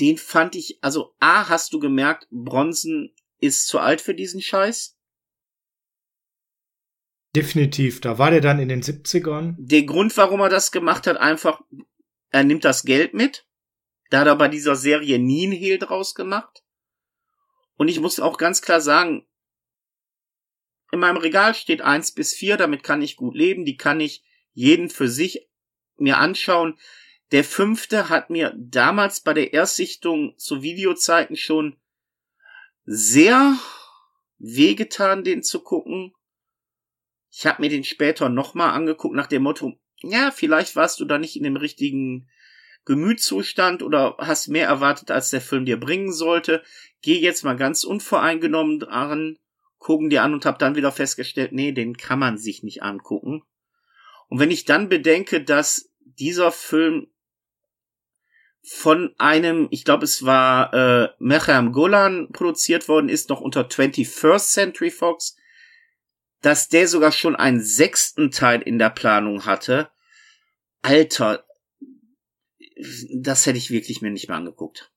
[0.01, 4.97] den fand ich, also A, hast du gemerkt, Bronson ist zu alt für diesen Scheiß.
[7.35, 9.55] Definitiv, da war der dann in den 70ern.
[9.59, 11.63] Der Grund, warum er das gemacht hat, einfach,
[12.31, 13.47] er nimmt das Geld mit.
[14.11, 16.63] Da hat er bei dieser Serie nie einen Hehl draus gemacht.
[17.77, 19.27] Und ich muss auch ganz klar sagen,
[20.91, 24.23] in meinem Regal steht eins bis vier, damit kann ich gut leben, die kann ich
[24.53, 25.49] jeden für sich
[25.97, 26.79] mir anschauen.
[27.31, 31.81] Der fünfte hat mir damals bei der Erstsichtung zu Videozeiten schon
[32.85, 33.57] sehr
[34.39, 36.13] wehgetan, den zu gucken.
[37.35, 39.73] Ich habe mir den später nochmal angeguckt nach dem Motto,
[40.03, 42.29] ja, vielleicht warst du da nicht in dem richtigen
[42.85, 46.63] Gemütszustand oder hast mehr erwartet, als der Film dir bringen sollte.
[47.01, 49.39] Geh jetzt mal ganz unvoreingenommen dran,
[49.79, 53.43] gucken dir an und hab dann wieder festgestellt, nee, den kann man sich nicht angucken.
[54.29, 57.09] Und wenn ich dann bedenke, dass dieser Film
[58.63, 64.53] von einem, ich glaube, es war äh, Mecham Golan produziert worden ist, noch unter 21st
[64.53, 65.37] Century Fox,
[66.43, 69.91] dass der sogar schon einen sechsten Teil in der Planung hatte.
[70.83, 71.45] Alter,
[73.15, 74.93] das hätte ich wirklich mir nicht mehr angeguckt.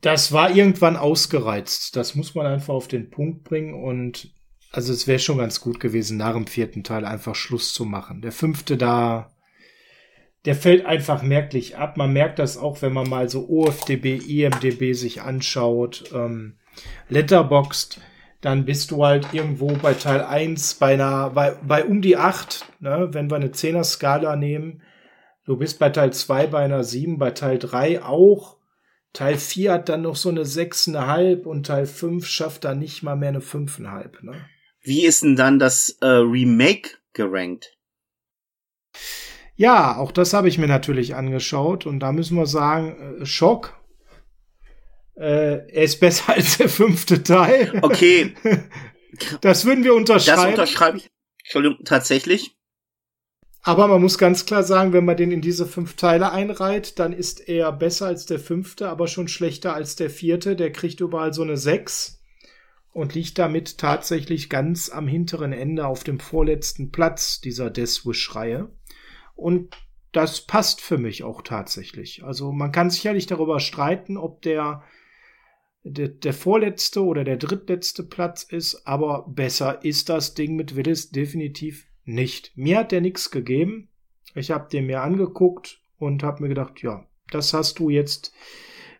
[0.00, 1.94] Das war irgendwann ausgereizt.
[1.96, 4.34] Das muss man einfach auf den Punkt bringen und
[4.70, 8.20] also es wäre schon ganz gut gewesen, nach dem vierten Teil einfach Schluss zu machen.
[8.20, 9.34] Der fünfte da,
[10.44, 11.96] der fällt einfach merklich ab.
[11.96, 16.58] Man merkt das auch, wenn man mal so OFDB, IMDB sich anschaut, ähm,
[17.08, 18.00] Letterboxd,
[18.40, 22.66] dann bist du halt irgendwo bei Teil 1 bei einer, bei, bei um die 8,
[22.80, 24.82] ne, wenn wir eine 10er Skala nehmen.
[25.44, 28.58] Du bist bei Teil 2 bei einer 7, bei Teil 3 auch.
[29.12, 33.16] Teil 4 hat dann noch so eine 6,5 und Teil 5 schafft dann nicht mal
[33.16, 34.34] mehr eine 5,5, ne?
[34.80, 37.76] Wie ist denn dann das äh, Remake gerankt?
[39.56, 43.77] Ja, auch das habe ich mir natürlich angeschaut und da müssen wir sagen, äh, Schock.
[45.18, 47.78] Äh, er ist besser als der fünfte Teil.
[47.82, 48.34] Okay.
[49.40, 50.42] das würden wir unterschreiben.
[50.42, 51.10] Das unterschreibe ich.
[51.44, 52.54] Entschuldigung, tatsächlich.
[53.62, 57.12] Aber man muss ganz klar sagen, wenn man den in diese fünf Teile einreiht, dann
[57.12, 60.56] ist er besser als der fünfte, aber schon schlechter als der vierte.
[60.56, 62.22] Der kriegt überall so eine sechs
[62.92, 68.70] und liegt damit tatsächlich ganz am hinteren Ende auf dem vorletzten Platz dieser Death Wish-Reihe.
[69.34, 69.76] Und
[70.12, 72.24] das passt für mich auch tatsächlich.
[72.24, 74.82] Also man kann sicherlich darüber streiten, ob der,
[75.82, 81.10] der, der vorletzte oder der drittletzte Platz ist, aber besser ist das Ding mit Willis
[81.10, 82.52] definitiv nicht.
[82.56, 83.88] Mir hat der nichts gegeben.
[84.34, 88.32] Ich habe den mir angeguckt und habe mir gedacht, ja, das hast du jetzt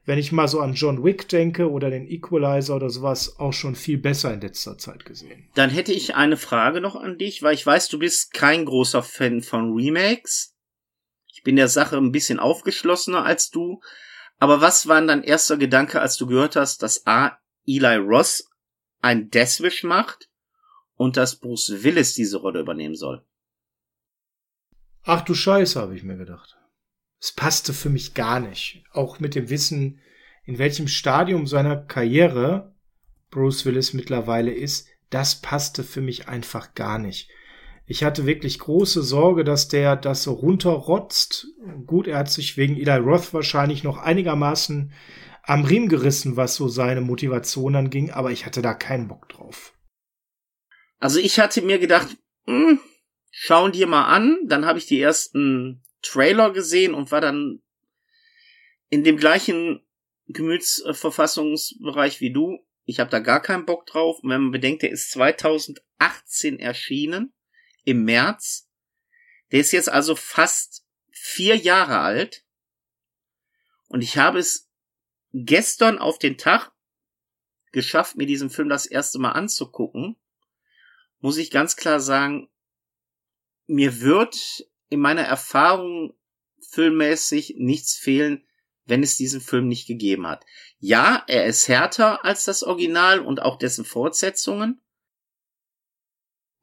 [0.09, 3.77] wenn ich mal so an John Wick denke oder den Equalizer oder sowas, auch schon
[3.77, 5.51] viel besser in letzter Zeit gesehen.
[5.55, 9.03] Dann hätte ich eine Frage noch an dich, weil ich weiß, du bist kein großer
[9.03, 10.57] Fan von Remakes.
[11.31, 13.83] Ich bin der Sache ein bisschen aufgeschlossener als du.
[14.39, 17.39] Aber was war dein erster Gedanke, als du gehört hast, dass A.
[17.67, 18.49] Eli Ross
[19.01, 20.29] ein Deathwish macht
[20.95, 23.25] und dass Bruce Willis diese Rolle übernehmen soll?
[25.03, 26.57] Ach du Scheiße, habe ich mir gedacht.
[27.21, 28.85] Es passte für mich gar nicht.
[28.93, 30.01] Auch mit dem Wissen,
[30.45, 32.75] in welchem Stadium seiner Karriere
[33.31, 37.31] Bruce Willis mittlerweile ist, das passte für mich einfach gar nicht.
[37.91, 41.47] Ich hatte wirklich große Sorge, dass der das so runterrotzt.
[41.87, 44.93] Gut, er hat sich wegen Eli Roth wahrscheinlich noch einigermaßen
[45.43, 49.73] am Riemen gerissen, was so seine Motivation anging, aber ich hatte da keinen Bock drauf.
[50.99, 52.79] Also ich hatte mir gedacht, hm,
[53.31, 57.63] schauen dir mal an, dann habe ich die ersten Trailer gesehen und war dann
[58.91, 59.81] in dem gleichen
[60.27, 62.59] Gemütsverfassungsbereich wie du.
[62.85, 64.19] Ich habe da gar keinen Bock drauf.
[64.23, 67.33] Und wenn man bedenkt, der ist 2018 erschienen,
[67.89, 68.69] im März.
[69.51, 72.45] Der ist jetzt also fast vier Jahre alt.
[73.87, 74.69] Und ich habe es
[75.33, 76.71] gestern auf den Tag
[77.73, 80.17] geschafft, mir diesen Film das erste Mal anzugucken.
[81.21, 82.51] Muss ich ganz klar sagen,
[83.67, 86.15] mir wird in meiner Erfahrung
[86.71, 88.47] filmmäßig nichts fehlen,
[88.85, 90.45] wenn es diesen Film nicht gegeben hat.
[90.79, 94.83] Ja, er ist härter als das Original und auch dessen Fortsetzungen.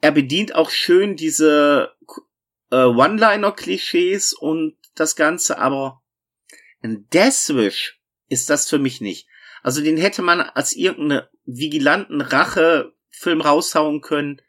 [0.06, 1.96] Er bedient auch schön diese
[2.70, 6.04] äh, One-Liner-Klischees und das Ganze, aber
[6.84, 8.00] ein Deathwish
[8.30, 9.28] ist das für mich nicht.
[9.64, 14.44] Also den hätte man als irgendeine vigilanten Rache-Film raushauen können.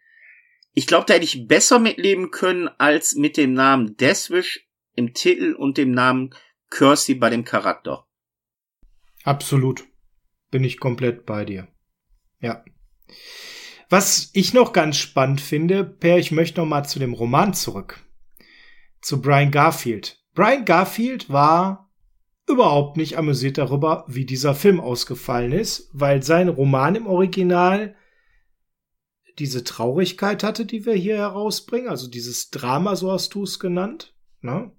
[0.75, 5.55] Ich glaube, da hätte ich besser mitleben können als mit dem Namen Deathwish im Titel
[5.55, 6.35] und dem Namen
[6.69, 8.07] Cursey bei dem Charakter.
[9.25, 9.87] Absolut.
[10.51, 11.67] Bin ich komplett bei dir.
[12.41, 12.63] Ja.
[13.89, 18.05] Was ich noch ganz spannend finde, Per, ich möchte noch mal zu dem Roman zurück.
[19.01, 20.21] Zu Brian Garfield.
[20.35, 21.93] Brian Garfield war
[22.49, 27.97] überhaupt nicht amüsiert darüber, wie dieser Film ausgefallen ist, weil sein Roman im Original
[29.39, 34.17] diese Traurigkeit hatte, die wir hier herausbringen, also dieses Drama, so hast du es genannt.
[34.41, 34.73] Ne?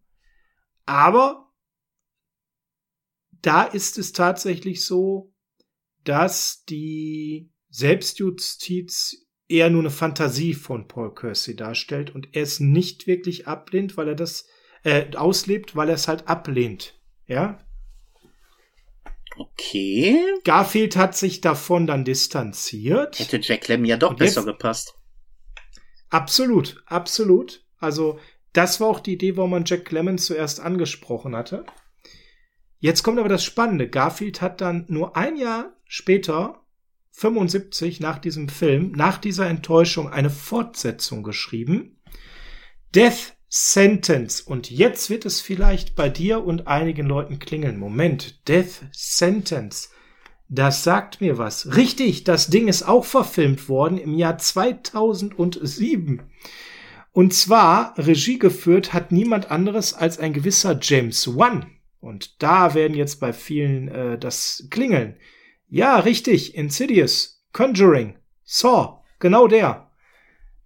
[0.86, 1.51] Aber
[3.41, 5.34] da ist es tatsächlich so,
[6.03, 13.06] dass die Selbstjustiz eher nur eine Fantasie von Paul Kersey darstellt und er es nicht
[13.06, 14.48] wirklich ablehnt, weil er das
[14.84, 17.00] äh, auslebt, weil er es halt ablehnt.
[17.28, 17.60] Ja?
[19.38, 20.20] Okay.
[20.44, 23.20] Garfield hat sich davon dann distanziert.
[23.20, 24.96] Hätte Jack Lemmon ja doch und besser gepasst.
[26.10, 27.64] Absolut, absolut.
[27.78, 28.20] Also
[28.54, 31.64] das war auch die Idee, warum man Jack Lemmon zuerst angesprochen hatte.
[32.80, 33.88] Jetzt kommt aber das Spannende.
[33.88, 36.64] Garfield hat dann nur ein Jahr später,
[37.18, 41.97] 75 nach diesem Film, nach dieser Enttäuschung eine Fortsetzung geschrieben.
[42.93, 44.39] Death Sentence.
[44.39, 47.80] Und jetzt wird es vielleicht bei dir und einigen Leuten klingeln.
[47.80, 48.47] Moment.
[48.47, 49.89] Death Sentence.
[50.47, 51.76] Das sagt mir was.
[51.76, 56.22] Richtig, das Ding ist auch verfilmt worden im Jahr 2007.
[57.13, 61.65] Und zwar Regie geführt hat niemand anderes als ein gewisser James Wan.
[61.99, 65.15] Und da werden jetzt bei vielen äh, das klingeln.
[65.70, 69.91] Ja, richtig, Insidious, Conjuring, Saw, genau der.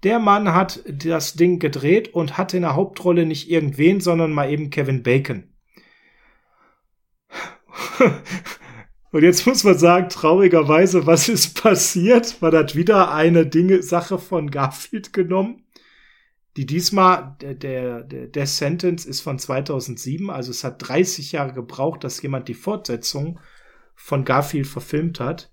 [0.03, 4.51] Der Mann hat das Ding gedreht und hatte in der Hauptrolle nicht irgendwen, sondern mal
[4.51, 5.53] eben Kevin Bacon.
[9.11, 12.41] und jetzt muss man sagen, traurigerweise, was ist passiert?
[12.41, 15.63] Man hat wieder eine Dinge, Sache von Garfield genommen
[16.57, 22.03] die diesmal, der, der, der Sentence ist von 2007, also es hat 30 Jahre gebraucht,
[22.03, 23.39] dass jemand die Fortsetzung
[24.03, 25.51] von Garfield verfilmt hat.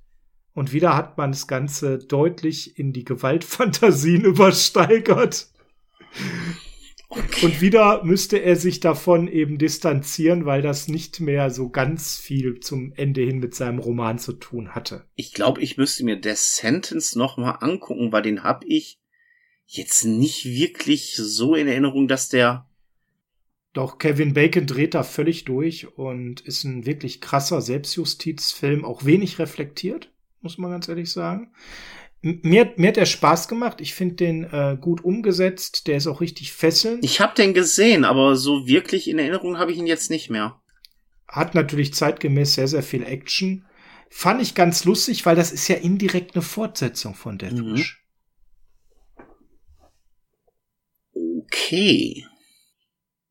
[0.55, 5.49] Und wieder hat man das Ganze deutlich in die Gewaltfantasien übersteigert.
[7.11, 7.47] Okay.
[7.47, 12.61] Und wieder müsste er sich davon eben distanzieren, weil das nicht mehr so ganz viel
[12.61, 15.05] zum Ende hin mit seinem Roman zu tun hatte.
[15.15, 18.99] Ich glaube, ich müsste mir The Sentence noch mal angucken, weil den hab ich
[19.67, 22.68] jetzt nicht wirklich so in Erinnerung, dass der.
[23.73, 29.39] Doch, Kevin Bacon dreht da völlig durch und ist ein wirklich krasser Selbstjustizfilm, auch wenig
[29.39, 30.11] reflektiert,
[30.41, 31.53] muss man ganz ehrlich sagen.
[32.21, 33.81] Mir, mir hat der Spaß gemacht.
[33.81, 35.87] Ich finde den äh, gut umgesetzt.
[35.87, 37.05] Der ist auch richtig fesselnd.
[37.05, 40.61] Ich habe den gesehen, aber so wirklich in Erinnerung habe ich ihn jetzt nicht mehr.
[41.29, 43.67] Hat natürlich zeitgemäß sehr, sehr viel Action.
[44.11, 48.05] Fand ich ganz lustig, weil das ist ja indirekt eine Fortsetzung von Deathwish.
[51.15, 51.43] Mhm.
[51.45, 52.25] Okay.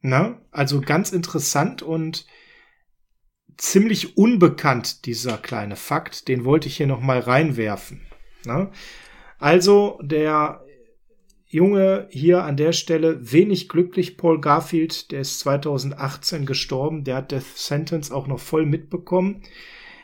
[0.02, 2.26] Na, also ganz interessant und
[3.58, 6.28] ziemlich unbekannt, dieser kleine Fakt.
[6.28, 8.02] Den wollte ich hier noch mal reinwerfen.
[8.46, 8.72] Na?
[9.40, 10.64] Also, der
[11.50, 17.32] Junge hier an der Stelle wenig glücklich, Paul Garfield, der ist 2018 gestorben, der hat
[17.32, 19.44] Death Sentence auch noch voll mitbekommen.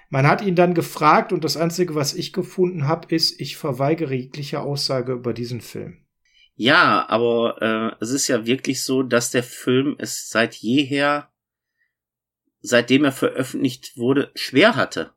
[0.10, 4.14] Man hat ihn dann gefragt und das Einzige, was ich gefunden habe, ist, ich verweigere
[4.14, 6.03] jegliche Aussage über diesen Film.
[6.56, 7.62] Ja, aber
[8.00, 11.30] äh, es ist ja wirklich so, dass der Film es seit jeher,
[12.62, 15.14] seitdem er veröffentlicht wurde, schwer hatte.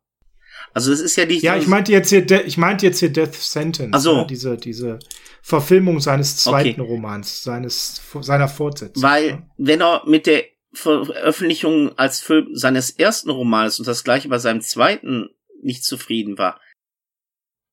[0.72, 1.42] Also es ist ja nicht.
[1.42, 3.92] Ja, ich meinte jetzt hier, ich meinte jetzt hier Death Sentence.
[3.92, 4.26] Also ne?
[4.28, 4.98] diese diese
[5.42, 6.90] Verfilmung seines zweiten okay.
[6.90, 9.02] Romans, seines seiner Fortsetzung.
[9.02, 9.50] Weil ne?
[9.58, 14.60] wenn er mit der Veröffentlichung als Film seines ersten Romans und das gleiche bei seinem
[14.60, 15.30] zweiten
[15.62, 16.60] nicht zufrieden war,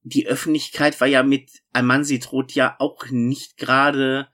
[0.03, 1.49] die Öffentlichkeit war ja mit
[2.01, 4.27] sieht rot ja auch nicht gerade,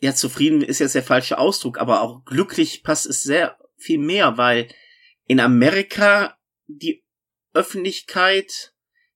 [0.00, 4.38] ja, zufrieden ist jetzt der falsche Ausdruck, aber auch glücklich passt es sehr viel mehr,
[4.38, 4.68] weil
[5.26, 7.04] in Amerika die
[7.52, 8.74] Öffentlichkeit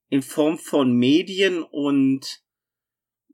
[0.09, 2.43] in Form von Medien und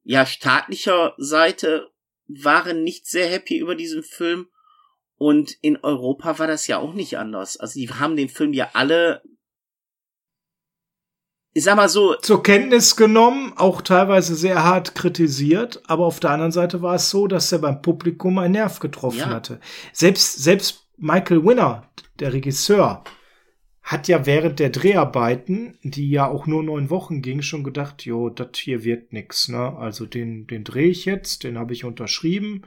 [0.05, 1.91] ja staatlicher Seite
[2.29, 4.49] waren nicht sehr happy über diesen Film
[5.17, 7.57] und in Europa war das ja auch nicht anders.
[7.57, 9.23] Also die haben den Film ja alle
[11.53, 12.15] ich sag mal so.
[12.17, 17.11] Zur Kenntnis genommen, auch teilweise sehr hart kritisiert, aber auf der anderen Seite war es
[17.11, 19.31] so, dass er beim Publikum einen Nerv getroffen ja.
[19.31, 19.61] hatte.
[19.93, 21.89] Selbst, selbst Michael Winner,
[22.21, 23.03] der Regisseur,
[23.83, 28.29] hat ja während der Dreharbeiten, die ja auch nur neun Wochen gingen, schon gedacht, jo,
[28.29, 29.77] das hier wird nix, ne?
[29.77, 32.63] Also den, den drehe ich jetzt, den habe ich unterschrieben,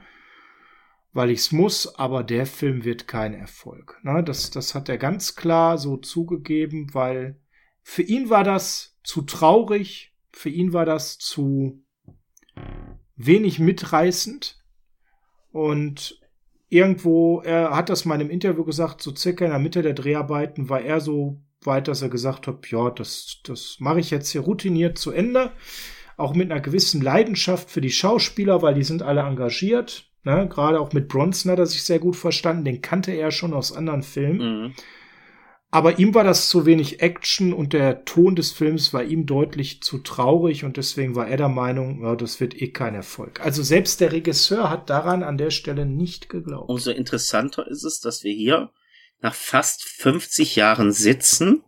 [1.14, 3.98] weil ich's muss, aber der Film wird kein Erfolg.
[4.02, 4.22] Ne?
[4.22, 7.38] Das, das hat er ganz klar so zugegeben, weil
[7.84, 11.84] für ihn war das zu traurig, für ihn war das zu
[13.14, 14.58] wenig mitreißend
[15.52, 16.18] und
[16.68, 20.68] irgendwo, er hat das mal im Interview gesagt, so circa in der Mitte der Dreharbeiten
[20.68, 24.40] war er so weit, dass er gesagt hat, ja, das, das mache ich jetzt hier
[24.40, 25.52] routiniert zu Ende.
[26.16, 30.10] Auch mit einer gewissen Leidenschaft für die Schauspieler, weil die sind alle engagiert.
[30.24, 30.48] Ne?
[30.48, 32.64] Gerade auch mit Bronson hat er sich sehr gut verstanden.
[32.64, 34.62] Den kannte er schon aus anderen Filmen.
[34.62, 34.74] Mhm.
[35.74, 39.82] Aber ihm war das zu wenig Action und der Ton des Films war ihm deutlich
[39.82, 43.40] zu traurig und deswegen war er der Meinung, ja, das wird eh kein Erfolg.
[43.40, 46.70] Also selbst der Regisseur hat daran an der Stelle nicht geglaubt.
[46.70, 48.70] Umso interessanter ist es, dass wir hier
[49.20, 51.64] nach fast 50 Jahren sitzen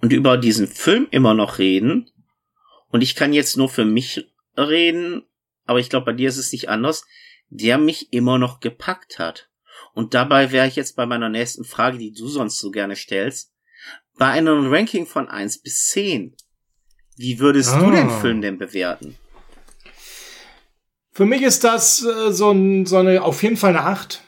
[0.00, 2.10] und über diesen Film immer noch reden.
[2.88, 5.22] Und ich kann jetzt nur für mich reden,
[5.64, 7.04] aber ich glaube, bei dir ist es nicht anders,
[7.50, 9.49] der mich immer noch gepackt hat.
[9.94, 13.52] Und dabei wäre ich jetzt bei meiner nächsten Frage, die du sonst so gerne stellst.
[14.18, 16.36] Bei einem Ranking von eins bis zehn,
[17.16, 17.80] wie würdest ah.
[17.80, 18.20] du den ah.
[18.20, 19.16] Film denn bewerten?
[21.12, 24.22] Für mich ist das äh, so, ein, so eine, auf jeden Fall eine acht.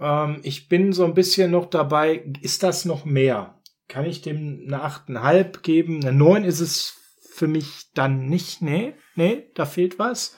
[0.00, 3.60] Ähm, ich bin so ein bisschen noch dabei, ist das noch mehr?
[3.88, 6.02] Kann ich dem eine achteinhalb geben?
[6.02, 6.96] Eine neun ist es
[7.32, 8.62] für mich dann nicht.
[8.62, 10.36] Nee, nee, da fehlt was.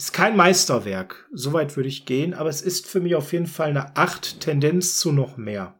[0.00, 3.68] Ist kein Meisterwerk, soweit würde ich gehen, aber es ist für mich auf jeden Fall
[3.68, 5.78] eine 8 Tendenz zu noch mehr.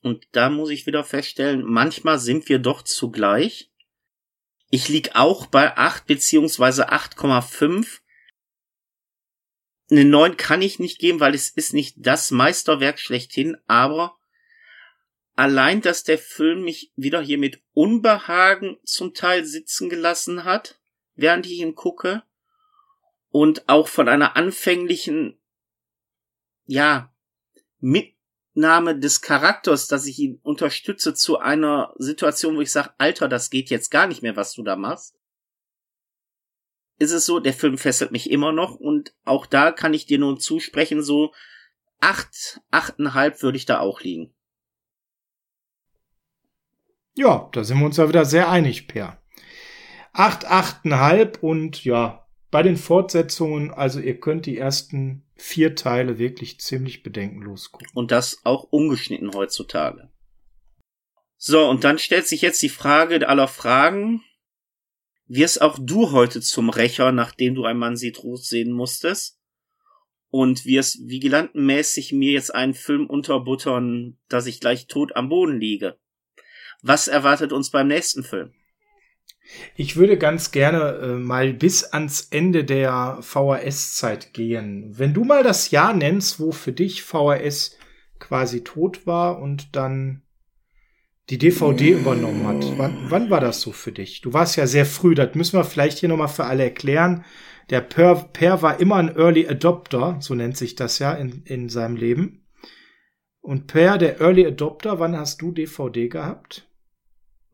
[0.00, 3.70] Und da muss ich wieder feststellen, manchmal sind wir doch zugleich.
[4.70, 8.00] Ich lieg auch bei 8 beziehungsweise 8,5.
[9.90, 14.16] Eine 9 kann ich nicht geben, weil es ist nicht das Meisterwerk schlechthin, aber
[15.34, 20.80] allein, dass der Film mich wieder hier mit Unbehagen zum Teil sitzen gelassen hat,
[21.16, 22.22] während ich ihn gucke,
[23.34, 25.40] und auch von einer anfänglichen,
[26.66, 27.12] ja,
[27.80, 33.50] Mitnahme des Charakters, dass ich ihn unterstütze zu einer Situation, wo ich sage, Alter, das
[33.50, 35.18] geht jetzt gar nicht mehr, was du da machst.
[37.00, 40.20] Ist es so, der Film fesselt mich immer noch und auch da kann ich dir
[40.20, 41.34] nun zusprechen, so
[41.98, 44.32] acht, achteinhalb würde ich da auch liegen.
[47.14, 49.20] Ja, da sind wir uns ja wieder sehr einig, Per.
[50.12, 52.23] Acht, achteinhalb und ja,
[52.54, 57.88] bei den Fortsetzungen, also ihr könnt die ersten vier Teile wirklich ziemlich bedenkenlos gucken.
[57.94, 60.08] Und das auch ungeschnitten heutzutage.
[61.36, 64.22] So, und dann stellt sich jetzt die Frage aller Fragen.
[65.26, 69.40] Wirst auch du heute zum Rächer, nachdem du ein Mann sieht Ruth sehen musstest?
[70.28, 75.98] Und wirst vigilantenmäßig mir jetzt einen Film unterbuttern, dass ich gleich tot am Boden liege?
[76.82, 78.54] Was erwartet uns beim nächsten Film?
[79.76, 84.92] Ich würde ganz gerne äh, mal bis ans Ende der VHS-Zeit gehen.
[84.96, 87.76] Wenn du mal das Jahr nennst, wo für dich VHS
[88.18, 90.22] quasi tot war und dann
[91.30, 92.78] die DVD übernommen hat.
[92.78, 94.20] Wann, wann war das so für dich?
[94.20, 97.24] Du warst ja sehr früh, das müssen wir vielleicht hier nochmal für alle erklären.
[97.70, 101.70] Der Per, per war immer ein Early Adopter, so nennt sich das ja in, in
[101.70, 102.46] seinem Leben.
[103.40, 106.68] Und Per, der Early Adopter, wann hast du DVD gehabt?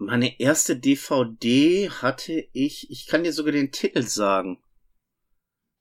[0.02, 4.62] Meine erste DVD hatte ich, ich kann dir sogar den Titel sagen.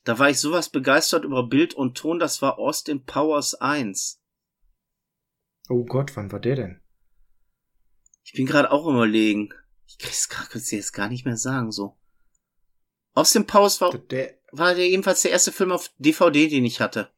[0.03, 4.21] Da war ich sowas begeistert über Bild und Ton, das war Austin Powers 1.
[5.69, 6.81] Oh Gott, wann war der denn?
[8.25, 9.53] Ich bin gerade auch überlegen.
[9.87, 11.97] Ich krieg's gerade jetzt gar nicht mehr sagen, so.
[13.13, 17.09] Austin Powers war, der, war der jedenfalls der erste Film auf DVD, den ich hatte.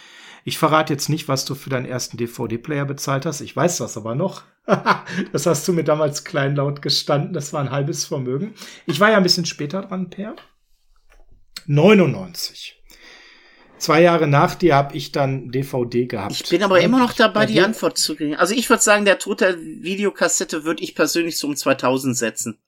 [0.45, 3.40] Ich verrate jetzt nicht, was du für deinen ersten DVD-Player bezahlt hast.
[3.40, 4.42] Ich weiß das aber noch.
[5.32, 7.32] das hast du mir damals kleinlaut gestanden.
[7.32, 8.55] Das war ein halbes Vermögen.
[8.84, 10.36] Ich war ja ein bisschen später dran, Per.
[11.66, 12.82] 99.
[13.78, 16.32] Zwei Jahre nach dir habe ich dann DVD gehabt.
[16.32, 18.36] Ich bin aber immer noch dabei, die Antwort zu kriegen.
[18.36, 22.59] Also ich würde sagen, der Tod der Videokassette würde ich persönlich so um 2000 setzen.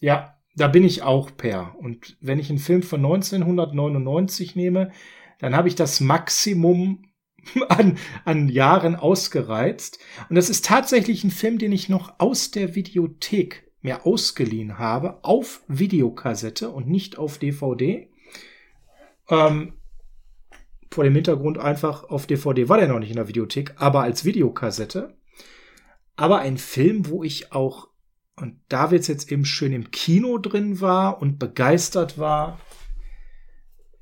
[0.00, 1.74] Ja, da bin ich auch per.
[1.78, 4.92] Und wenn ich einen Film von 1999 nehme,
[5.40, 7.04] dann habe ich das Maximum
[7.68, 9.98] an, an Jahren ausgereizt.
[10.28, 15.22] Und das ist tatsächlich ein Film, den ich noch aus der Videothek mir ausgeliehen habe,
[15.22, 18.08] auf Videokassette und nicht auf DVD.
[19.28, 19.74] Ähm,
[20.90, 24.24] vor dem Hintergrund einfach auf DVD war der noch nicht in der Videothek, aber als
[24.24, 25.16] Videokassette.
[26.16, 27.88] Aber ein Film, wo ich auch,
[28.36, 32.60] und da wird's jetzt eben schön im Kino drin war und begeistert war.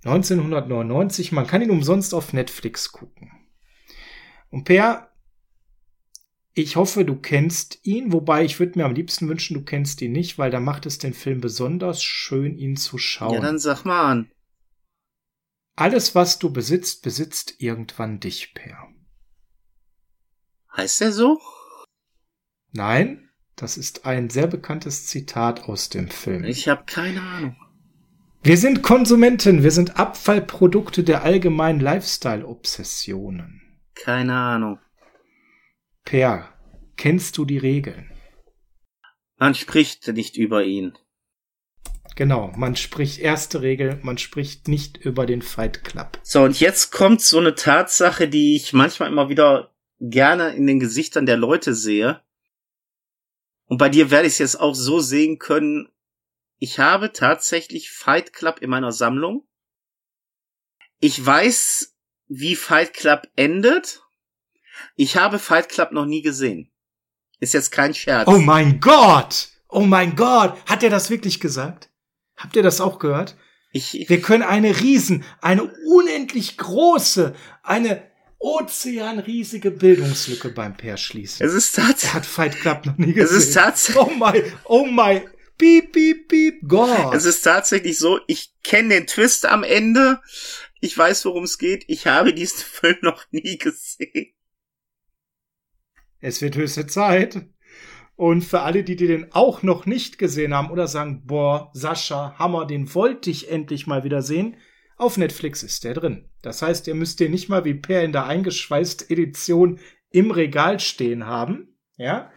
[0.04, 3.30] 1999, man kann ihn umsonst auf Netflix gucken.
[4.50, 5.10] Und Per,
[6.54, 10.12] ich hoffe, du kennst ihn, wobei ich würde mir am liebsten wünschen, du kennst ihn
[10.12, 13.34] nicht, weil da macht es den Film besonders schön, ihn zu schauen.
[13.34, 14.30] Ja, dann sag mal an.
[15.76, 18.88] Alles, was du besitzt, besitzt irgendwann dich, Per.
[20.76, 21.40] Heißt er so?
[22.72, 26.44] Nein, das ist ein sehr bekanntes Zitat aus dem Film.
[26.44, 27.56] Ich habe keine Ahnung.
[28.42, 33.62] Wir sind Konsumenten, wir sind Abfallprodukte der allgemeinen Lifestyle-Obsessionen.
[33.94, 34.78] Keine Ahnung.
[36.04, 36.48] Per,
[36.96, 38.10] kennst du die Regeln?
[39.38, 40.98] Man spricht nicht über ihn.
[42.16, 46.18] Genau, man spricht erste Regel, man spricht nicht über den Fight Club.
[46.22, 50.80] So, und jetzt kommt so eine Tatsache, die ich manchmal immer wieder gerne in den
[50.80, 52.20] Gesichtern der Leute sehe.
[53.72, 55.88] Und bei dir werde ich es jetzt auch so sehen können.
[56.58, 59.48] Ich habe tatsächlich Fight Club in meiner Sammlung.
[61.00, 61.94] Ich weiß,
[62.28, 64.02] wie Fight Club endet.
[64.94, 66.70] Ich habe Fight Club noch nie gesehen.
[67.40, 68.28] Ist jetzt kein Scherz.
[68.28, 69.48] Oh mein Gott!
[69.70, 70.54] Oh mein Gott!
[70.66, 71.88] Hat er das wirklich gesagt?
[72.36, 73.38] Habt ihr das auch gehört?
[73.72, 78.11] Ich, Wir können eine riesen, eine unendlich große, eine
[78.42, 81.46] ozeanriesige Bildungslücke beim Pair schließen.
[81.46, 82.10] Es ist tatsächlich.
[82.10, 83.38] Er hat Fight Club noch nie gesehen.
[83.38, 84.02] Es ist tatsächlich.
[84.02, 85.22] Oh my, oh my,
[85.56, 87.14] beep, beep, beep, Gott.
[87.14, 90.20] Es ist tatsächlich so, ich kenne den Twist am Ende.
[90.80, 91.84] Ich weiß, worum es geht.
[91.86, 94.34] Ich habe diesen Film noch nie gesehen.
[96.20, 97.46] Es wird höchste Zeit.
[98.16, 102.38] Und für alle, die, die den auch noch nicht gesehen haben oder sagen, boah, Sascha,
[102.38, 104.56] Hammer, den wollte ich endlich mal wieder sehen,
[105.02, 106.30] auf Netflix ist der drin.
[106.40, 109.80] Das heißt, ihr müsst den nicht mal wie Per in der eingeschweißt Edition
[110.10, 112.30] im Regal stehen haben, ja,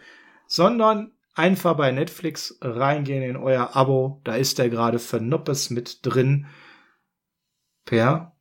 [0.46, 4.20] sondern einfach bei Netflix reingehen in euer Abo.
[4.24, 6.46] Da ist der gerade für Noppes mit drin.
[7.84, 8.36] Per.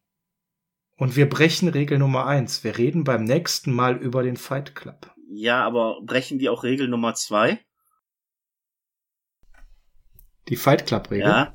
[0.98, 2.64] Und wir brechen Regel Nummer eins.
[2.64, 5.14] Wir reden beim nächsten Mal über den Fight Club.
[5.30, 7.60] Ja, aber brechen die auch Regel Nummer zwei?
[10.48, 11.28] Die Fight Club Regel?
[11.28, 11.54] Ja.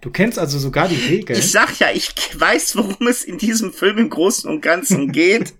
[0.00, 1.38] Du kennst also sogar die Regeln.
[1.38, 5.54] Ich sag ja, ich weiß, worum es in diesem Film im Großen und Ganzen geht.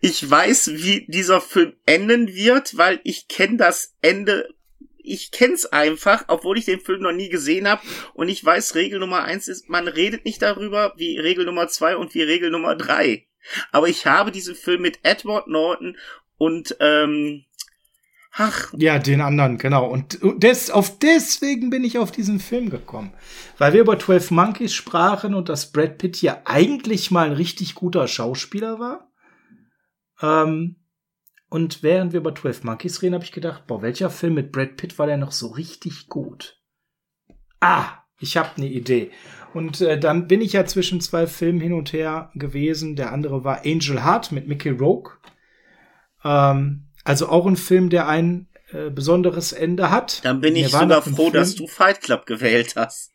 [0.00, 4.48] ich weiß, wie dieser Film enden wird, weil ich kenne das Ende.
[4.96, 7.82] Ich kenn's einfach, obwohl ich den Film noch nie gesehen habe.
[8.14, 11.96] Und ich weiß, Regel Nummer eins ist, man redet nicht darüber, wie Regel Nummer zwei
[11.96, 13.26] und wie Regel Nummer drei.
[13.72, 15.96] Aber ich habe diesen Film mit Edward Norton
[16.36, 17.44] und ähm,
[18.40, 18.72] Ach.
[18.76, 19.90] Ja, den anderen, genau.
[19.90, 23.12] Und des, auf deswegen bin ich auf diesen Film gekommen.
[23.58, 27.74] Weil wir über 12 Monkeys sprachen und dass Brad Pitt ja eigentlich mal ein richtig
[27.74, 29.10] guter Schauspieler war.
[30.22, 30.76] Ähm,
[31.50, 34.76] und während wir über 12 Monkeys reden, habe ich gedacht, boah, welcher Film mit Brad
[34.76, 36.62] Pitt war der noch so richtig gut?
[37.58, 37.88] Ah,
[38.20, 39.10] ich habe eine Idee.
[39.52, 42.94] Und äh, dann bin ich ja zwischen zwei Filmen hin und her gewesen.
[42.94, 45.10] Der andere war Angel Heart mit Mickey Rogue.
[46.22, 50.22] Ähm, also auch ein Film, der ein äh, besonderes Ende hat.
[50.26, 53.12] Dann bin ich sogar froh, Film, dass du Fight Club gewählt hast.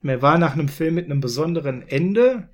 [0.00, 2.50] Mir war nach einem Film mit einem besonderen Ende.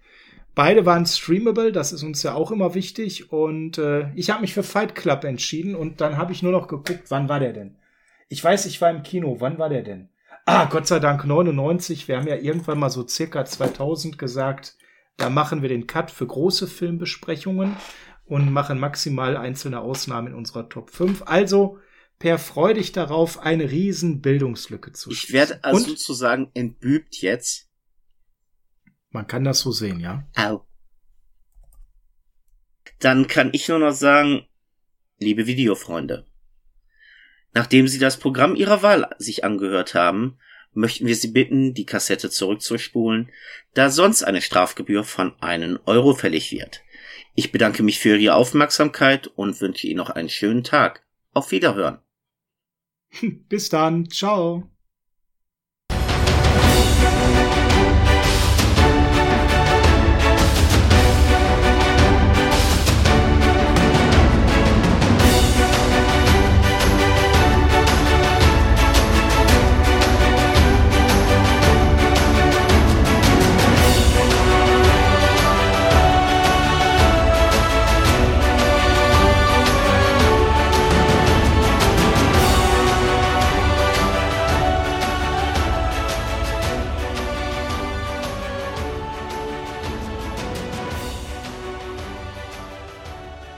[0.54, 3.30] Beide waren streamable, das ist uns ja auch immer wichtig.
[3.30, 6.68] Und äh, ich habe mich für Fight Club entschieden und dann habe ich nur noch
[6.68, 7.76] geguckt, wann war der denn?
[8.30, 10.08] Ich weiß, ich war im Kino, wann war der denn?
[10.46, 12.08] Ah, Gott sei Dank 99.
[12.08, 14.78] Wir haben ja irgendwann mal so circa 2000 gesagt,
[15.18, 17.76] da machen wir den Cut für große Filmbesprechungen
[18.26, 21.22] und machen maximal einzelne Ausnahmen in unserer Top 5.
[21.26, 21.78] Also
[22.18, 27.68] per freudig darauf, eine riesen Bildungslücke zu Ich werde also und sozusagen entbübt jetzt.
[29.10, 30.26] Man kann das so sehen, ja.
[30.34, 30.66] Au.
[32.98, 34.46] Dann kann ich nur noch sagen,
[35.18, 36.26] liebe Videofreunde,
[37.52, 40.38] nachdem Sie das Programm Ihrer Wahl sich angehört haben,
[40.72, 43.30] möchten wir Sie bitten, die Kassette zurückzuspulen,
[43.74, 46.82] da sonst eine Strafgebühr von einen Euro fällig wird.
[47.38, 51.04] Ich bedanke mich für Ihre Aufmerksamkeit und wünsche Ihnen noch einen schönen Tag.
[51.34, 51.98] Auf Wiederhören.
[53.48, 54.08] Bis dann.
[54.10, 54.70] Ciao.